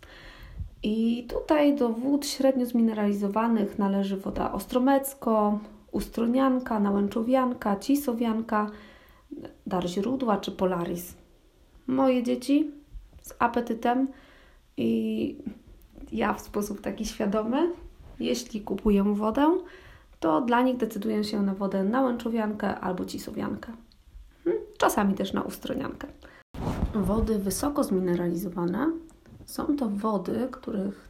I 0.86 1.26
tutaj 1.28 1.76
do 1.76 1.88
wód 1.88 2.26
średnio 2.26 2.66
zmineralizowanych 2.66 3.78
należy 3.78 4.16
woda 4.16 4.52
ostromecko, 4.52 5.58
ustronianka, 5.92 6.80
nałęczowianka, 6.80 7.76
cisowianka, 7.76 8.70
dar 9.66 9.86
źródła 9.88 10.36
czy 10.36 10.52
polaris. 10.52 11.14
Moje 11.86 12.22
dzieci 12.22 12.70
z 13.22 13.34
apetytem 13.38 14.08
i 14.76 15.36
ja 16.12 16.34
w 16.34 16.40
sposób 16.40 16.80
taki 16.80 17.04
świadomy, 17.06 17.72
jeśli 18.20 18.60
kupuję 18.60 19.02
wodę, 19.02 19.58
to 20.20 20.40
dla 20.40 20.62
nich 20.62 20.76
decyduję 20.76 21.24
się 21.24 21.42
na 21.42 21.54
wodę 21.54 21.84
nałęczowiankę 21.84 22.80
albo 22.80 23.04
cisowiankę. 23.04 23.72
Hmm, 24.44 24.62
czasami 24.78 25.14
też 25.14 25.32
na 25.32 25.42
ustroniankę. 25.42 26.06
Wody 26.94 27.38
wysoko 27.38 27.84
zmineralizowane 27.84 28.90
są 29.46 29.76
to 29.76 29.88
wody, 29.88 30.48
których 30.50 31.08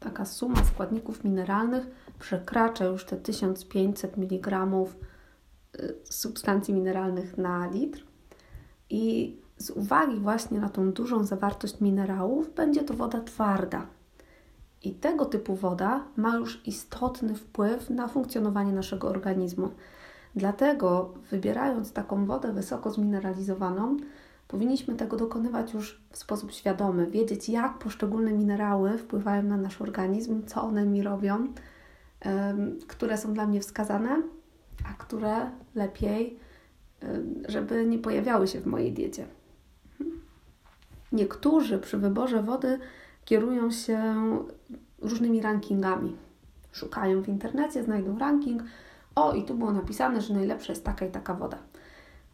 taka 0.00 0.24
suma 0.24 0.64
składników 0.64 1.24
mineralnych 1.24 1.86
przekracza 2.18 2.84
już 2.84 3.04
te 3.04 3.16
1500 3.16 4.18
mg 4.18 4.66
y, 5.78 5.94
substancji 6.04 6.74
mineralnych 6.74 7.38
na 7.38 7.66
litr. 7.66 8.04
I 8.90 9.36
z 9.56 9.70
uwagi 9.70 10.16
właśnie 10.16 10.60
na 10.60 10.68
tą 10.68 10.92
dużą 10.92 11.24
zawartość 11.24 11.80
minerałów, 11.80 12.54
będzie 12.54 12.82
to 12.82 12.94
woda 12.94 13.20
twarda. 13.20 13.86
I 14.82 14.94
tego 14.94 15.24
typu 15.24 15.56
woda 15.56 16.04
ma 16.16 16.36
już 16.36 16.66
istotny 16.66 17.34
wpływ 17.34 17.90
na 17.90 18.08
funkcjonowanie 18.08 18.72
naszego 18.72 19.08
organizmu. 19.08 19.68
Dlatego, 20.36 21.14
wybierając 21.30 21.92
taką 21.92 22.26
wodę 22.26 22.52
wysoko 22.52 22.90
zmineralizowaną, 22.90 23.96
powinniśmy 24.48 24.94
tego 24.94 25.16
dokonywać 25.16 25.74
już 25.74 26.02
w 26.10 26.18
sposób 26.18 26.52
świadomy, 26.52 27.06
wiedzieć, 27.06 27.48
jak 27.48 27.78
poszczególne 27.78 28.32
minerały 28.32 28.98
wpływają 28.98 29.42
na 29.42 29.56
nasz 29.56 29.80
organizm, 29.80 30.46
co 30.46 30.62
one 30.62 30.86
mi 30.86 31.02
robią, 31.02 31.48
które 32.88 33.18
są 33.18 33.34
dla 33.34 33.46
mnie 33.46 33.60
wskazane, 33.60 34.22
a 34.90 34.92
które 34.92 35.50
lepiej, 35.74 36.38
żeby 37.48 37.86
nie 37.86 37.98
pojawiały 37.98 38.48
się 38.48 38.60
w 38.60 38.66
mojej 38.66 38.92
diecie. 38.92 39.26
Niektórzy 41.12 41.78
przy 41.78 41.98
wyborze 41.98 42.42
wody 42.42 42.78
kierują 43.24 43.70
się 43.70 44.14
różnymi 44.98 45.42
rankingami. 45.42 46.16
Szukają 46.72 47.22
w 47.22 47.28
internecie, 47.28 47.84
znajdą 47.84 48.18
ranking. 48.18 48.62
O, 49.14 49.32
i 49.32 49.44
tu 49.44 49.54
było 49.54 49.72
napisane, 49.72 50.20
że 50.20 50.34
najlepsza 50.34 50.72
jest 50.72 50.84
taka 50.84 51.06
i 51.06 51.10
taka 51.10 51.34
woda. 51.34 51.58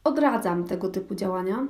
Odradzam 0.05 0.65
tego 0.65 0.89
typu 0.89 1.15
działania, 1.15 1.67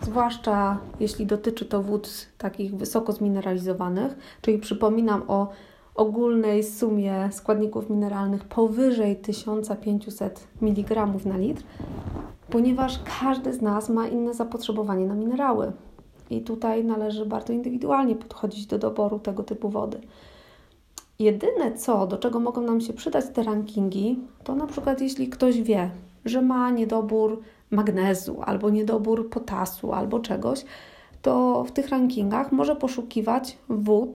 zwłaszcza 0.00 0.78
jeśli 1.00 1.26
dotyczy 1.26 1.64
to 1.64 1.82
wód 1.82 2.26
takich 2.38 2.76
wysoko 2.76 3.12
zmineralizowanych, 3.12 4.38
czyli 4.40 4.58
przypominam 4.58 5.22
o 5.28 5.48
ogólnej 5.94 6.64
sumie 6.64 7.28
składników 7.32 7.90
mineralnych 7.90 8.44
powyżej 8.44 9.16
1500 9.16 10.48
mg 10.62 11.06
na 11.24 11.36
litr, 11.36 11.62
ponieważ 12.50 13.00
każdy 13.20 13.52
z 13.52 13.62
nas 13.62 13.88
ma 13.88 14.08
inne 14.08 14.34
zapotrzebowanie 14.34 15.06
na 15.06 15.14
minerały. 15.14 15.72
I 16.30 16.40
tutaj 16.40 16.84
należy 16.84 17.26
bardzo 17.26 17.52
indywidualnie 17.52 18.16
podchodzić 18.16 18.66
do 18.66 18.78
doboru 18.78 19.18
tego 19.18 19.42
typu 19.42 19.68
wody. 19.68 20.00
Jedyne 21.18 21.72
co, 21.72 22.06
do 22.06 22.18
czego 22.18 22.40
mogą 22.40 22.60
nam 22.60 22.80
się 22.80 22.92
przydać 22.92 23.24
te 23.34 23.42
rankingi, 23.42 24.18
to 24.44 24.54
na 24.54 24.66
przykład 24.66 25.00
jeśli 25.00 25.28
ktoś 25.28 25.62
wie, 25.62 25.90
że 26.24 26.42
ma 26.42 26.70
niedobór 26.70 27.40
magnezu, 27.70 28.42
albo 28.42 28.70
niedobór 28.70 29.30
potasu, 29.30 29.92
albo 29.92 30.20
czegoś, 30.20 30.64
to 31.22 31.64
w 31.64 31.72
tych 31.72 31.88
rankingach 31.88 32.52
może 32.52 32.76
poszukiwać 32.76 33.58
wód 33.68 34.10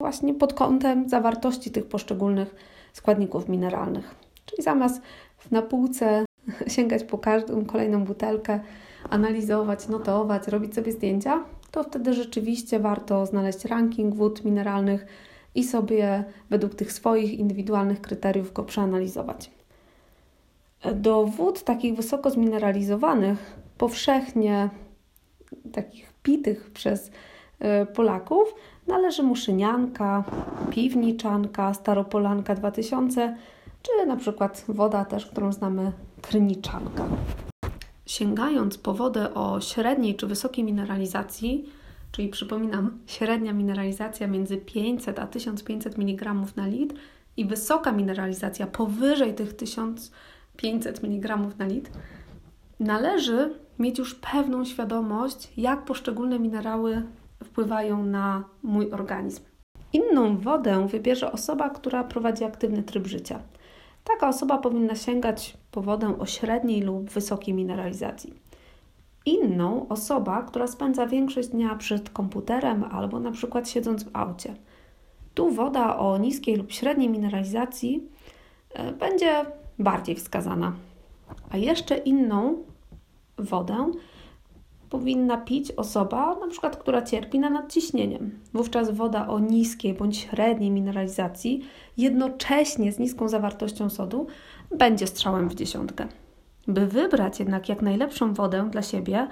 właśnie 0.00 0.34
pod 0.34 0.54
kątem 0.54 1.08
zawartości 1.08 1.70
tych 1.70 1.86
poszczególnych 1.86 2.54
składników 2.92 3.48
mineralnych. 3.48 4.14
Czyli 4.46 4.62
zamiast 4.62 5.02
na 5.50 5.62
półce 5.62 6.24
sięgać 6.66 7.04
po 7.04 7.18
każdą 7.18 7.64
kolejną 7.64 8.04
butelkę, 8.04 8.60
analizować, 9.10 9.88
notować, 9.88 10.48
robić 10.48 10.74
sobie 10.74 10.92
zdjęcia, 10.92 11.44
to 11.70 11.82
wtedy 11.82 12.14
rzeczywiście 12.14 12.80
warto 12.80 13.26
znaleźć 13.26 13.64
ranking 13.64 14.14
wód 14.14 14.44
mineralnych 14.44 15.06
i 15.54 15.64
sobie 15.64 16.24
według 16.50 16.74
tych 16.74 16.92
swoich 16.92 17.32
indywidualnych 17.38 18.00
kryteriów 18.00 18.52
go 18.52 18.62
przeanalizować. 18.62 19.50
Do 20.94 21.24
wód 21.24 21.64
takich 21.64 21.96
wysoko 21.96 22.30
zmineralizowanych, 22.30 23.56
powszechnie 23.78 24.70
takich 25.72 26.12
pitych 26.22 26.70
przez 26.70 27.10
e, 27.58 27.86
Polaków, 27.86 28.54
należy 28.86 29.22
muszynianka, 29.22 30.24
piwniczanka, 30.70 31.74
staropolanka 31.74 32.54
2000, 32.54 33.36
czy 33.82 34.06
na 34.06 34.16
przykład 34.16 34.64
woda 34.68 35.04
też, 35.04 35.26
którą 35.26 35.52
znamy, 35.52 35.92
kryniczanka. 36.22 37.06
Sięgając 38.06 38.78
po 38.78 38.94
wodę 38.94 39.34
o 39.34 39.60
średniej 39.60 40.16
czy 40.16 40.26
wysokiej 40.26 40.64
mineralizacji, 40.64 41.68
czyli 42.12 42.28
przypominam, 42.28 42.98
średnia 43.06 43.52
mineralizacja 43.52 44.26
między 44.26 44.56
500 44.56 45.18
a 45.18 45.26
1500 45.26 45.98
mg 45.98 46.34
na 46.56 46.66
litr 46.66 46.94
i 47.36 47.44
wysoka 47.44 47.92
mineralizacja 47.92 48.66
powyżej 48.66 49.34
tych 49.34 49.56
1500 49.56 50.12
mg 51.02 51.36
na 51.58 51.66
litr, 51.66 51.90
należy 52.80 53.54
mieć 53.78 53.98
już 53.98 54.14
pewną 54.14 54.64
świadomość, 54.64 55.52
jak 55.56 55.84
poszczególne 55.84 56.38
minerały 56.38 57.02
wpływają 57.44 58.04
na 58.04 58.44
mój 58.62 58.90
organizm. 58.90 59.42
Inną 59.92 60.36
wodę 60.36 60.86
wybierze 60.88 61.32
osoba, 61.32 61.70
która 61.70 62.04
prowadzi 62.04 62.44
aktywny 62.44 62.82
tryb 62.82 63.06
życia. 63.06 63.40
Taka 64.04 64.28
osoba 64.28 64.58
powinna 64.58 64.94
sięgać 64.94 65.56
po 65.70 65.82
wodę 65.82 66.18
o 66.18 66.26
średniej 66.26 66.82
lub 66.82 67.10
wysokiej 67.10 67.54
mineralizacji. 67.54 68.34
Inną 69.26 69.88
osoba, 69.88 70.42
która 70.42 70.66
spędza 70.66 71.06
większość 71.06 71.48
dnia 71.48 71.74
przed 71.74 72.10
komputerem 72.10 72.84
albo 72.84 73.20
na 73.20 73.30
przykład 73.30 73.68
siedząc 73.68 74.04
w 74.04 74.10
aucie. 74.12 74.54
Tu 75.34 75.50
woda 75.50 75.98
o 75.98 76.18
niskiej 76.18 76.56
lub 76.56 76.72
średniej 76.72 77.08
mineralizacji 77.08 78.08
e, 78.74 78.92
będzie 78.92 79.44
bardziej 79.78 80.14
wskazana. 80.14 80.72
A 81.50 81.56
jeszcze 81.56 81.96
inną 81.96 82.64
wodę 83.38 83.90
powinna 84.90 85.36
pić 85.36 85.72
osoba, 85.72 86.36
na 86.40 86.48
przykład, 86.48 86.76
która 86.76 87.02
cierpi 87.02 87.38
na 87.38 87.50
nadciśnieniem. 87.50 88.38
Wówczas 88.54 88.90
woda 88.90 89.28
o 89.28 89.38
niskiej 89.38 89.94
bądź 89.94 90.16
średniej 90.16 90.70
mineralizacji, 90.70 91.64
jednocześnie 91.96 92.92
z 92.92 92.98
niską 92.98 93.28
zawartością 93.28 93.90
sodu, 93.90 94.26
będzie 94.78 95.06
strzałem 95.06 95.48
w 95.48 95.54
dziesiątkę. 95.54 96.08
By 96.68 96.86
wybrać 96.86 97.38
jednak 97.38 97.68
jak 97.68 97.82
najlepszą 97.82 98.34
wodę 98.34 98.68
dla 98.70 98.82
siebie, 98.82 99.28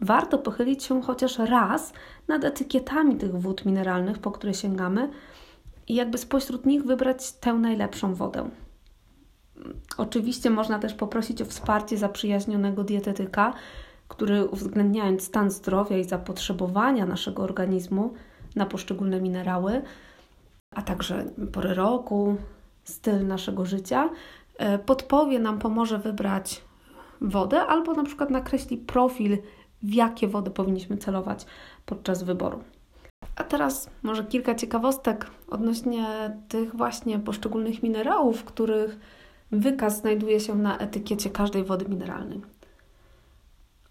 warto 0.00 0.38
pochylić 0.38 0.84
się 0.84 1.02
chociaż 1.02 1.38
raz 1.38 1.92
nad 2.28 2.44
etykietami 2.44 3.16
tych 3.16 3.40
wód 3.40 3.64
mineralnych, 3.64 4.18
po 4.18 4.30
które 4.30 4.54
sięgamy, 4.54 5.10
i 5.88 5.94
jakby 5.94 6.18
spośród 6.18 6.66
nich 6.66 6.84
wybrać 6.84 7.32
tę 7.32 7.54
najlepszą 7.54 8.14
wodę. 8.14 8.50
Oczywiście 9.96 10.50
można 10.50 10.78
też 10.78 10.94
poprosić 10.94 11.42
o 11.42 11.44
wsparcie 11.44 11.96
zaprzyjaźnionego 11.96 12.84
dietetyka, 12.84 13.52
który 14.08 14.46
uwzględniając 14.46 15.22
stan 15.22 15.50
zdrowia 15.50 15.98
i 15.98 16.04
zapotrzebowania 16.04 17.06
naszego 17.06 17.42
organizmu, 17.42 18.14
na 18.56 18.66
poszczególne 18.66 19.20
minerały, 19.20 19.82
a 20.70 20.82
także 20.82 21.24
pory 21.52 21.74
roku, 21.74 22.36
styl 22.84 23.26
naszego 23.26 23.66
życia, 23.66 24.10
e, 24.58 24.78
podpowie 24.78 25.38
nam, 25.38 25.58
pomoże 25.58 25.98
wybrać 25.98 26.62
wodę 27.20 27.60
albo 27.62 27.92
na 27.92 28.04
przykład 28.04 28.30
nakreśli 28.30 28.76
profil, 28.76 29.38
w 29.82 29.94
jakie 29.94 30.28
wody 30.28 30.50
powinniśmy 30.50 30.96
celować 30.96 31.46
podczas 31.86 32.22
wyboru. 32.22 32.62
A 33.36 33.44
teraz 33.44 33.90
może 34.02 34.24
kilka 34.24 34.54
ciekawostek 34.54 35.30
odnośnie 35.50 36.06
tych 36.48 36.76
właśnie 36.76 37.18
poszczególnych 37.18 37.82
minerałów, 37.82 38.44
których 38.44 38.98
wykaz 39.54 40.00
znajduje 40.00 40.40
się 40.40 40.54
na 40.54 40.78
etykiecie 40.78 41.30
każdej 41.30 41.64
wody 41.64 41.88
mineralnej. 41.88 42.40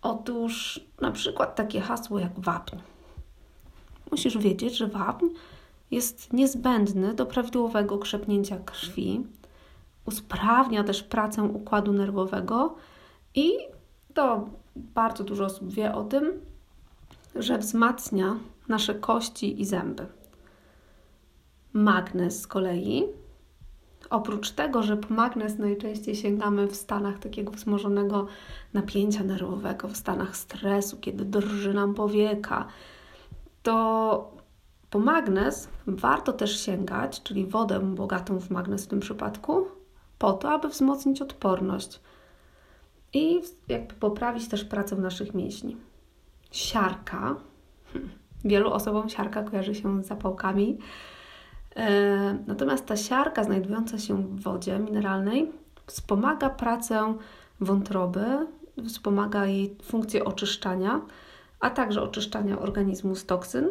Otóż 0.01 0.79
na 1.01 1.11
przykład 1.11 1.55
takie 1.55 1.81
hasło 1.81 2.19
jak 2.19 2.39
wapń. 2.39 2.77
Musisz 4.11 4.37
wiedzieć, 4.37 4.77
że 4.77 4.87
wapń 4.87 5.25
jest 5.91 6.33
niezbędny 6.33 7.13
do 7.13 7.25
prawidłowego 7.25 7.97
krzepnięcia 7.97 8.57
krwi, 8.57 9.23
usprawnia 10.05 10.83
też 10.83 11.03
pracę 11.03 11.43
układu 11.43 11.93
nerwowego 11.93 12.75
i 13.35 13.51
to 14.13 14.49
bardzo 14.75 15.23
dużo 15.23 15.45
osób 15.45 15.73
wie 15.73 15.95
o 15.95 16.03
tym, 16.03 16.41
że 17.35 17.57
wzmacnia 17.57 18.35
nasze 18.67 18.95
kości 18.95 19.61
i 19.61 19.65
zęby. 19.65 20.07
Magnez 21.73 22.41
z 22.41 22.47
kolei, 22.47 23.03
oprócz 24.13 24.51
tego, 24.51 24.83
że 24.83 24.97
po 24.97 25.13
magnez 25.13 25.57
najczęściej 25.57 26.15
sięgamy 26.15 26.67
w 26.67 26.75
stanach 26.75 27.19
takiego 27.19 27.51
wzmożonego 27.51 28.27
napięcia 28.73 29.23
nerwowego, 29.23 29.87
w 29.87 29.97
stanach 29.97 30.37
stresu, 30.37 30.97
kiedy 30.97 31.25
drży 31.25 31.73
nam 31.73 31.93
powieka, 31.93 32.67
to 33.63 34.31
po 34.89 34.99
magnez 34.99 35.69
warto 35.87 36.33
też 36.33 36.59
sięgać, 36.59 37.23
czyli 37.23 37.45
wodę 37.45 37.79
bogatą 37.79 38.39
w 38.39 38.49
magnez 38.49 38.85
w 38.85 38.87
tym 38.87 38.99
przypadku, 38.99 39.67
po 40.17 40.33
to, 40.33 40.51
aby 40.51 40.67
wzmocnić 40.69 41.21
odporność 41.21 41.99
i 43.13 43.41
jakby 43.67 43.93
poprawić 43.93 44.47
też 44.47 44.65
pracę 44.65 44.95
naszych 44.95 45.33
mięśni. 45.33 45.77
Siarka. 46.51 47.35
Hmm, 47.93 48.11
wielu 48.45 48.73
osobom 48.73 49.09
siarka 49.09 49.43
kojarzy 49.43 49.75
się 49.75 50.03
z 50.03 50.07
zapałkami. 50.07 50.77
E, 51.75 52.37
natomiast 52.47 52.85
ta 52.85 52.97
siarka 52.97 53.43
znajdująca 53.43 53.99
się 53.99 54.17
w 54.17 54.41
wodzie 54.41 54.79
mineralnej 54.79 55.51
wspomaga 55.87 56.49
pracę 56.49 57.13
wątroby, 57.59 58.47
wspomaga 58.87 59.45
jej 59.45 59.77
funkcję 59.83 60.25
oczyszczania, 60.25 61.01
a 61.59 61.69
także 61.69 62.01
oczyszczania 62.01 62.59
organizmu 62.59 63.15
z 63.15 63.25
toksyn. 63.25 63.69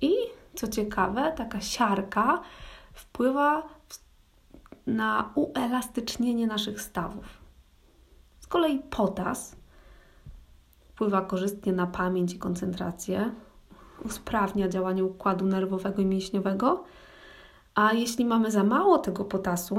I 0.00 0.12
co 0.54 0.68
ciekawe, 0.68 1.32
taka 1.36 1.60
siarka 1.60 2.40
wpływa 2.92 3.68
na 4.86 5.32
uelastycznienie 5.34 6.46
naszych 6.46 6.80
stawów. 6.80 7.24
Z 8.40 8.46
kolei 8.46 8.78
potas 8.90 9.56
wpływa 10.88 11.20
korzystnie 11.20 11.72
na 11.72 11.86
pamięć 11.86 12.34
i 12.34 12.38
koncentrację, 12.38 13.30
usprawnia 14.04 14.68
działanie 14.68 15.04
układu 15.04 15.44
nerwowego 15.46 16.02
i 16.02 16.06
mięśniowego, 16.06 16.84
a 17.76 17.92
jeśli 17.92 18.24
mamy 18.24 18.50
za 18.50 18.64
mało 18.64 18.98
tego 18.98 19.24
potasu, 19.24 19.76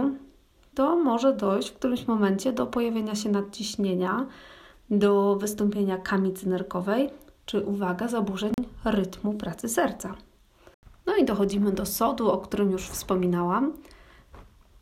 to 0.76 0.96
może 0.96 1.34
dojść 1.34 1.70
w 1.70 1.74
którymś 1.74 2.08
momencie 2.08 2.54
do 2.54 2.68
pojawienia 2.68 3.16
się 3.16 3.30
nadciśnienia, 3.30 4.26
do 4.90 5.36
wystąpienia 5.36 5.98
kamicy 5.98 6.50
nerkowej, 6.50 7.10
czy 7.46 7.66
uwaga, 7.66 8.08
zaburzeń 8.08 8.52
rytmu 8.86 9.34
pracy 9.34 9.70
serca. 9.70 10.16
No 11.06 11.16
i 11.16 11.26
dochodzimy 11.26 11.72
do 11.72 11.86
sodu, 11.86 12.32
o 12.32 12.38
którym 12.38 12.72
już 12.72 12.90
wspominałam. 12.90 13.74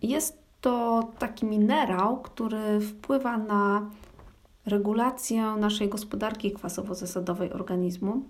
Jest 0.01 0.38
to 0.62 1.04
taki 1.19 1.45
minerał, 1.45 2.21
który 2.21 2.80
wpływa 2.80 3.38
na 3.38 3.89
regulację 4.65 5.43
naszej 5.45 5.89
gospodarki 5.89 6.54
kwasowo-zasadowej 6.54 7.54
organizmu 7.54 8.21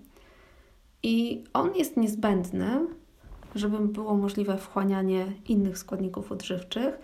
i 1.02 1.44
on 1.52 1.74
jest 1.74 1.96
niezbędny, 1.96 2.86
żeby 3.56 3.78
było 3.78 4.14
możliwe 4.14 4.58
wchłanianie 4.58 5.32
innych 5.48 5.78
składników 5.78 6.32
odżywczych, 6.32 6.98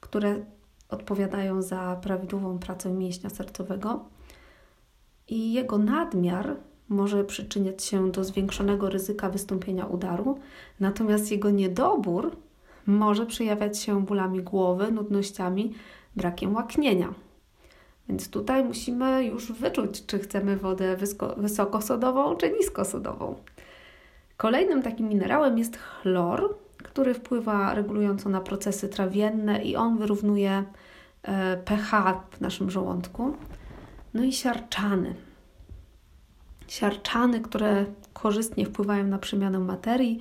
które 0.00 0.44
odpowiadają 0.88 1.62
za 1.62 1.98
prawidłową 2.02 2.58
pracę 2.58 2.90
mięśnia 2.90 3.30
sercowego. 3.30 4.04
I 5.28 5.52
jego 5.52 5.78
nadmiar 5.78 6.56
może 6.88 7.24
przyczyniać 7.24 7.84
się 7.84 8.10
do 8.10 8.24
zwiększonego 8.24 8.90
ryzyka 8.90 9.30
wystąpienia 9.30 9.86
udaru, 9.86 10.38
natomiast 10.80 11.30
jego 11.30 11.50
niedobór 11.50 12.36
może 12.86 13.26
przejawiać 13.26 13.78
się 13.78 14.06
bólami 14.06 14.42
głowy, 14.42 14.92
nudnościami, 14.92 15.74
brakiem 16.16 16.54
łaknienia. 16.54 17.14
Więc 18.08 18.30
tutaj 18.30 18.64
musimy 18.64 19.24
już 19.24 19.52
wyczuć, 19.52 20.06
czy 20.06 20.18
chcemy 20.18 20.56
wodę 20.56 20.96
wysokosodową 21.36 22.36
czy 22.36 22.52
niskosodową. 22.52 23.34
Kolejnym 24.38 24.82
takim 24.82 25.08
minerałem 25.08 25.58
jest 25.58 25.76
chlor, 25.76 26.56
który 26.76 27.14
wpływa 27.14 27.74
regulująco 27.74 28.28
na 28.28 28.40
procesy 28.40 28.88
trawienne 28.88 29.62
i 29.62 29.76
on 29.76 29.98
wyrównuje 29.98 30.64
e, 31.22 31.56
pH 31.56 32.20
w 32.30 32.40
naszym 32.40 32.70
żołądku. 32.70 33.36
No 34.14 34.24
i 34.24 34.32
siarczany. 34.32 35.14
Siarczany, 36.68 37.40
które 37.40 37.86
korzystnie 38.12 38.66
wpływają 38.66 39.06
na 39.06 39.18
przemianę 39.18 39.58
materii, 39.58 40.20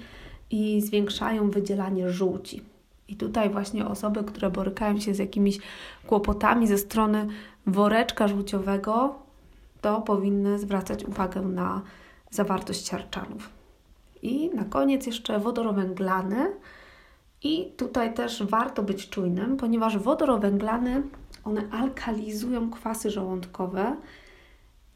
i 0.51 0.81
zwiększają 0.81 1.51
wydzielanie 1.51 2.09
żółci. 2.09 2.61
I 3.07 3.15
tutaj 3.15 3.49
właśnie 3.49 3.85
osoby, 3.85 4.23
które 4.23 4.51
borykają 4.51 4.99
się 4.99 5.13
z 5.13 5.19
jakimiś 5.19 5.59
kłopotami 6.07 6.67
ze 6.67 6.77
strony 6.77 7.27
woreczka 7.67 8.27
żółciowego, 8.27 9.15
to 9.81 10.01
powinny 10.01 10.59
zwracać 10.59 11.05
uwagę 11.05 11.41
na 11.41 11.81
zawartość 12.31 12.87
siarczanów. 12.87 13.56
I 14.21 14.49
na 14.55 14.65
koniec 14.65 15.05
jeszcze 15.07 15.39
wodorowęglany. 15.39 16.51
I 17.43 17.71
tutaj 17.77 18.13
też 18.13 18.43
warto 18.43 18.83
być 18.83 19.09
czujnym, 19.09 19.57
ponieważ 19.57 19.97
wodorowęglany 19.97 21.03
one 21.43 21.69
alkalizują 21.71 22.69
kwasy 22.69 23.11
żołądkowe, 23.11 23.95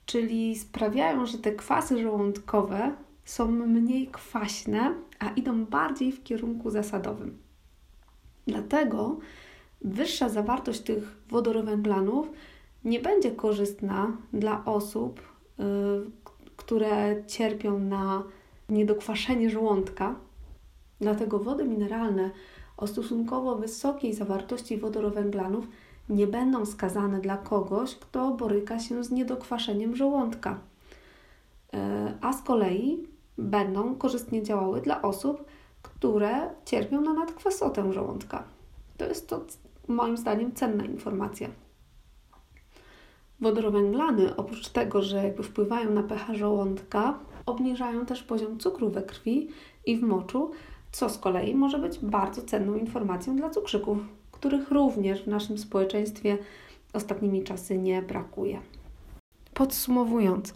czyli 0.06 0.56
sprawiają, 0.56 1.26
że 1.26 1.38
te 1.38 1.52
kwasy 1.52 2.02
żołądkowe 2.02 2.92
są 3.26 3.48
mniej 3.52 4.08
kwaśne, 4.08 4.94
a 5.20 5.30
idą 5.30 5.66
bardziej 5.66 6.12
w 6.12 6.24
kierunku 6.24 6.70
zasadowym. 6.70 7.38
Dlatego 8.48 9.20
wyższa 9.82 10.30
zawartość 10.30 10.82
tych 10.82 11.18
wodorowęglanów 11.30 12.32
nie 12.86 13.00
będzie 13.00 13.32
korzystna 13.32 14.18
dla 14.34 14.66
osób, 14.66 15.22
yy, 15.58 15.66
które 16.58 17.24
cierpią 17.28 17.80
na 17.80 18.24
niedokwaszenie 18.72 19.50
żołądka. 19.50 20.16
Dlatego 21.02 21.40
wody 21.40 21.66
mineralne 21.66 22.32
o 22.78 22.88
stosunkowo 22.88 23.56
wysokiej 23.56 24.14
zawartości 24.14 24.78
wodorowęglanów 24.78 25.68
nie 26.10 26.28
będą 26.28 26.66
skazane 26.66 27.22
dla 27.22 27.38
kogoś, 27.38 27.96
kto 27.96 28.32
boryka 28.32 28.80
się 28.80 29.04
z 29.04 29.12
niedokwaszeniem 29.12 29.96
żołądka. 29.96 30.60
E, 31.74 32.14
a 32.22 32.34
z 32.34 32.42
kolei 32.42 33.08
będą 33.38 33.96
korzystnie 33.96 34.44
działały 34.44 34.82
dla 34.82 35.02
osób, 35.02 35.46
które 35.82 36.50
cierpią 36.66 37.02
na 37.02 37.14
nadkwasotę 37.14 37.94
żołądka. 37.94 38.44
To 38.98 39.06
jest 39.06 39.30
to 39.30 39.46
moim 39.88 40.18
zdaniem 40.18 40.54
cenna 40.54 40.86
informacja. 40.86 41.50
Wodorowęglany, 43.40 44.36
oprócz 44.36 44.70
tego, 44.70 45.02
że 45.02 45.24
jakby 45.24 45.44
wpływają 45.44 45.92
na 45.92 46.04
pH 46.04 46.34
żołądka, 46.34 47.20
obniżają 47.52 48.06
też 48.06 48.24
poziom 48.24 48.60
cukru 48.60 48.90
we 48.90 49.02
krwi 49.02 49.48
i 49.86 49.98
w 49.98 50.04
moczu, 50.04 50.52
co 50.92 51.10
z 51.10 51.18
kolei 51.18 51.56
może 51.56 51.80
być 51.80 52.00
bardzo 52.00 52.42
cenną 52.42 52.76
informacją 52.76 53.36
dla 53.36 53.50
cukrzyków, 53.50 53.98
których 54.32 54.72
również 54.72 55.24
w 55.24 55.28
naszym 55.28 55.58
społeczeństwie 55.58 56.38
ostatnimi 56.94 57.44
czasy 57.44 57.78
nie 57.78 58.02
brakuje. 58.02 58.60
Podsumowując, 59.54 60.54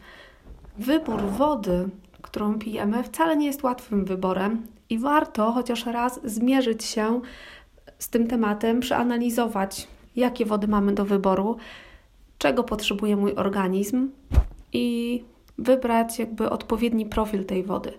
wybór 0.78 1.22
wody 1.22 1.90
którą 2.26 2.60
pijemy, 2.60 3.04
wcale 3.04 3.38
nie 3.38 3.48
jest 3.48 3.64
łatwym 3.64 4.06
wyborem 4.06 4.68
i 4.90 4.98
warto 5.00 5.52
chociaż 5.52 5.86
raz 5.86 6.20
zmierzyć 6.24 6.84
się 6.84 7.22
z 8.00 8.10
tym 8.10 8.28
tematem, 8.28 8.80
przeanalizować, 8.80 9.88
jakie 10.16 10.46
wody 10.46 10.68
mamy 10.68 10.94
do 10.94 11.06
wyboru, 11.06 11.58
czego 12.38 12.64
potrzebuje 12.64 13.16
mój 13.16 13.36
organizm 13.36 14.10
i 14.74 15.24
wybrać 15.58 16.20
jakby 16.20 16.50
odpowiedni 16.50 17.06
profil 17.06 17.46
tej 17.46 17.64
wody. 17.64 17.94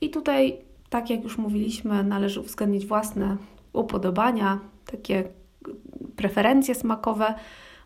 I 0.00 0.10
tutaj, 0.10 0.58
tak 0.90 1.10
jak 1.10 1.22
już 1.24 1.38
mówiliśmy, 1.38 2.04
należy 2.04 2.40
uwzględnić 2.40 2.86
własne 2.86 3.36
upodobania, 3.72 4.60
takie 4.86 5.24
preferencje 6.16 6.74
smakowe, 6.74 7.34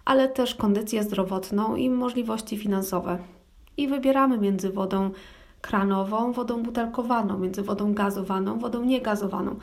ale 0.05 0.29
też 0.29 0.55
kondycję 0.55 1.03
zdrowotną 1.03 1.77
i 1.77 1.91
możliwości 1.91 2.59
finansowe. 2.59 3.19
I 3.77 3.89
wybieramy 3.89 4.39
między 4.39 4.71
wodą 4.71 5.11
kranową, 5.61 6.33
wodą 6.33 6.63
butelkowaną, 6.63 7.39
między 7.39 7.63
wodą 7.63 7.95
gazowaną, 7.95 8.59
wodą 8.59 8.85
niegazowaną, 8.85 9.57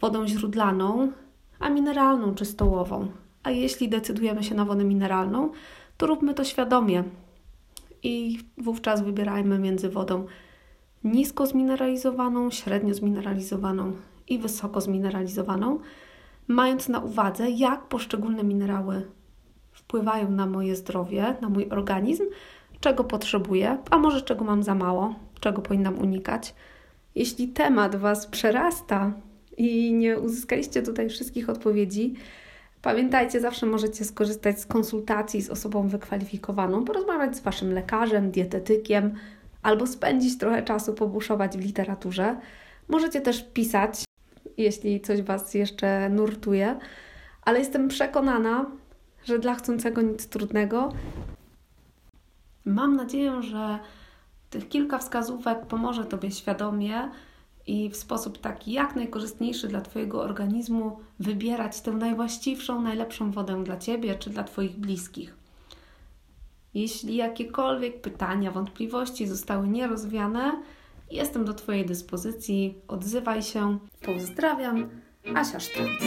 wodą 0.00 0.26
źródlaną, 0.26 1.12
a 1.60 1.70
mineralną 1.70 2.34
czy 2.34 2.44
stołową. 2.44 3.08
A 3.42 3.50
jeśli 3.50 3.88
decydujemy 3.88 4.42
się 4.42 4.54
na 4.54 4.64
wodę 4.64 4.84
mineralną, 4.84 5.50
to 5.96 6.06
róbmy 6.06 6.34
to 6.34 6.44
świadomie 6.44 7.04
i 8.04 8.38
wówczas 8.58 9.02
wybierajmy 9.02 9.58
między 9.58 9.88
wodą 9.88 10.26
nisko 11.04 11.46
zmineralizowaną, 11.46 12.50
średnio 12.50 12.94
zmineralizowaną 12.94 13.92
i 14.28 14.38
wysoko 14.38 14.80
zmineralizowaną, 14.80 15.78
mając 16.48 16.88
na 16.88 17.00
uwadze, 17.00 17.50
jak 17.50 17.88
poszczególne 17.88 18.44
minerały 18.44 19.06
wpływają 19.72 20.30
na 20.30 20.46
moje 20.46 20.76
zdrowie, 20.76 21.36
na 21.40 21.48
mój 21.48 21.68
organizm, 21.68 22.24
czego 22.80 23.04
potrzebuję, 23.04 23.78
a 23.90 23.98
może 23.98 24.22
czego 24.22 24.44
mam 24.44 24.62
za 24.62 24.74
mało, 24.74 25.14
czego 25.40 25.62
powinnam 25.62 25.98
unikać. 25.98 26.54
Jeśli 27.14 27.48
temat 27.48 27.96
Was 27.96 28.26
przerasta 28.26 29.12
i 29.56 29.92
nie 29.92 30.18
uzyskaliście 30.18 30.82
tutaj 30.82 31.08
wszystkich 31.08 31.48
odpowiedzi, 31.48 32.14
pamiętajcie, 32.84 33.40
zawsze 33.40 33.66
możecie 33.66 34.04
skorzystać 34.04 34.60
z 34.60 34.66
konsultacji 34.66 35.42
z 35.42 35.50
osobą 35.50 35.88
wykwalifikowaną, 35.88 36.84
porozmawiać 36.84 37.36
z 37.36 37.40
Waszym 37.40 37.72
lekarzem, 37.72 38.30
dietetykiem 38.30 39.14
albo 39.62 39.86
spędzić 39.86 40.38
trochę 40.38 40.62
czasu, 40.62 40.94
pobuszować 40.94 41.56
w 41.56 41.60
literaturze. 41.60 42.36
Możecie 42.88 43.20
też 43.20 43.44
pisać, 43.52 44.04
jeśli 44.56 45.00
coś 45.00 45.22
Was 45.22 45.54
jeszcze 45.54 46.08
nurtuje, 46.08 46.78
ale 47.42 47.58
jestem 47.58 47.88
przekonana, 47.88 48.66
że 49.24 49.38
dla 49.38 49.54
chcącego 49.54 50.02
nic 50.02 50.28
trudnego. 50.28 50.92
Mam 52.64 52.96
nadzieję, 52.96 53.42
że 53.42 53.78
tych 54.50 54.68
kilka 54.68 54.98
wskazówek 54.98 55.66
pomoże 55.66 56.04
Tobie 56.04 56.30
świadomie 56.30 57.10
i 57.66 57.90
w 57.90 57.96
sposób 57.96 58.38
taki 58.38 58.72
jak 58.72 58.96
najkorzystniejszy 58.96 59.68
dla 59.68 59.80
Twojego 59.80 60.22
organizmu 60.22 60.98
wybierać 61.18 61.80
tę 61.80 61.90
najwłaściwszą, 61.90 62.82
najlepszą 62.82 63.30
wodę 63.30 63.64
dla 63.64 63.76
Ciebie 63.76 64.14
czy 64.14 64.30
dla 64.30 64.44
Twoich 64.44 64.76
bliskich. 64.76 65.36
Jeśli 66.74 67.16
jakiekolwiek 67.16 68.00
pytania, 68.00 68.50
wątpliwości 68.50 69.26
zostały 69.26 69.68
nierozwiane, 69.68 70.62
jestem 71.10 71.44
do 71.44 71.54
Twojej 71.54 71.86
dyspozycji. 71.86 72.74
Odzywaj 72.88 73.42
się. 73.42 73.78
Pozdrawiam, 74.02 74.90
Asia 75.34 75.60
Sztrenc. 75.60 76.02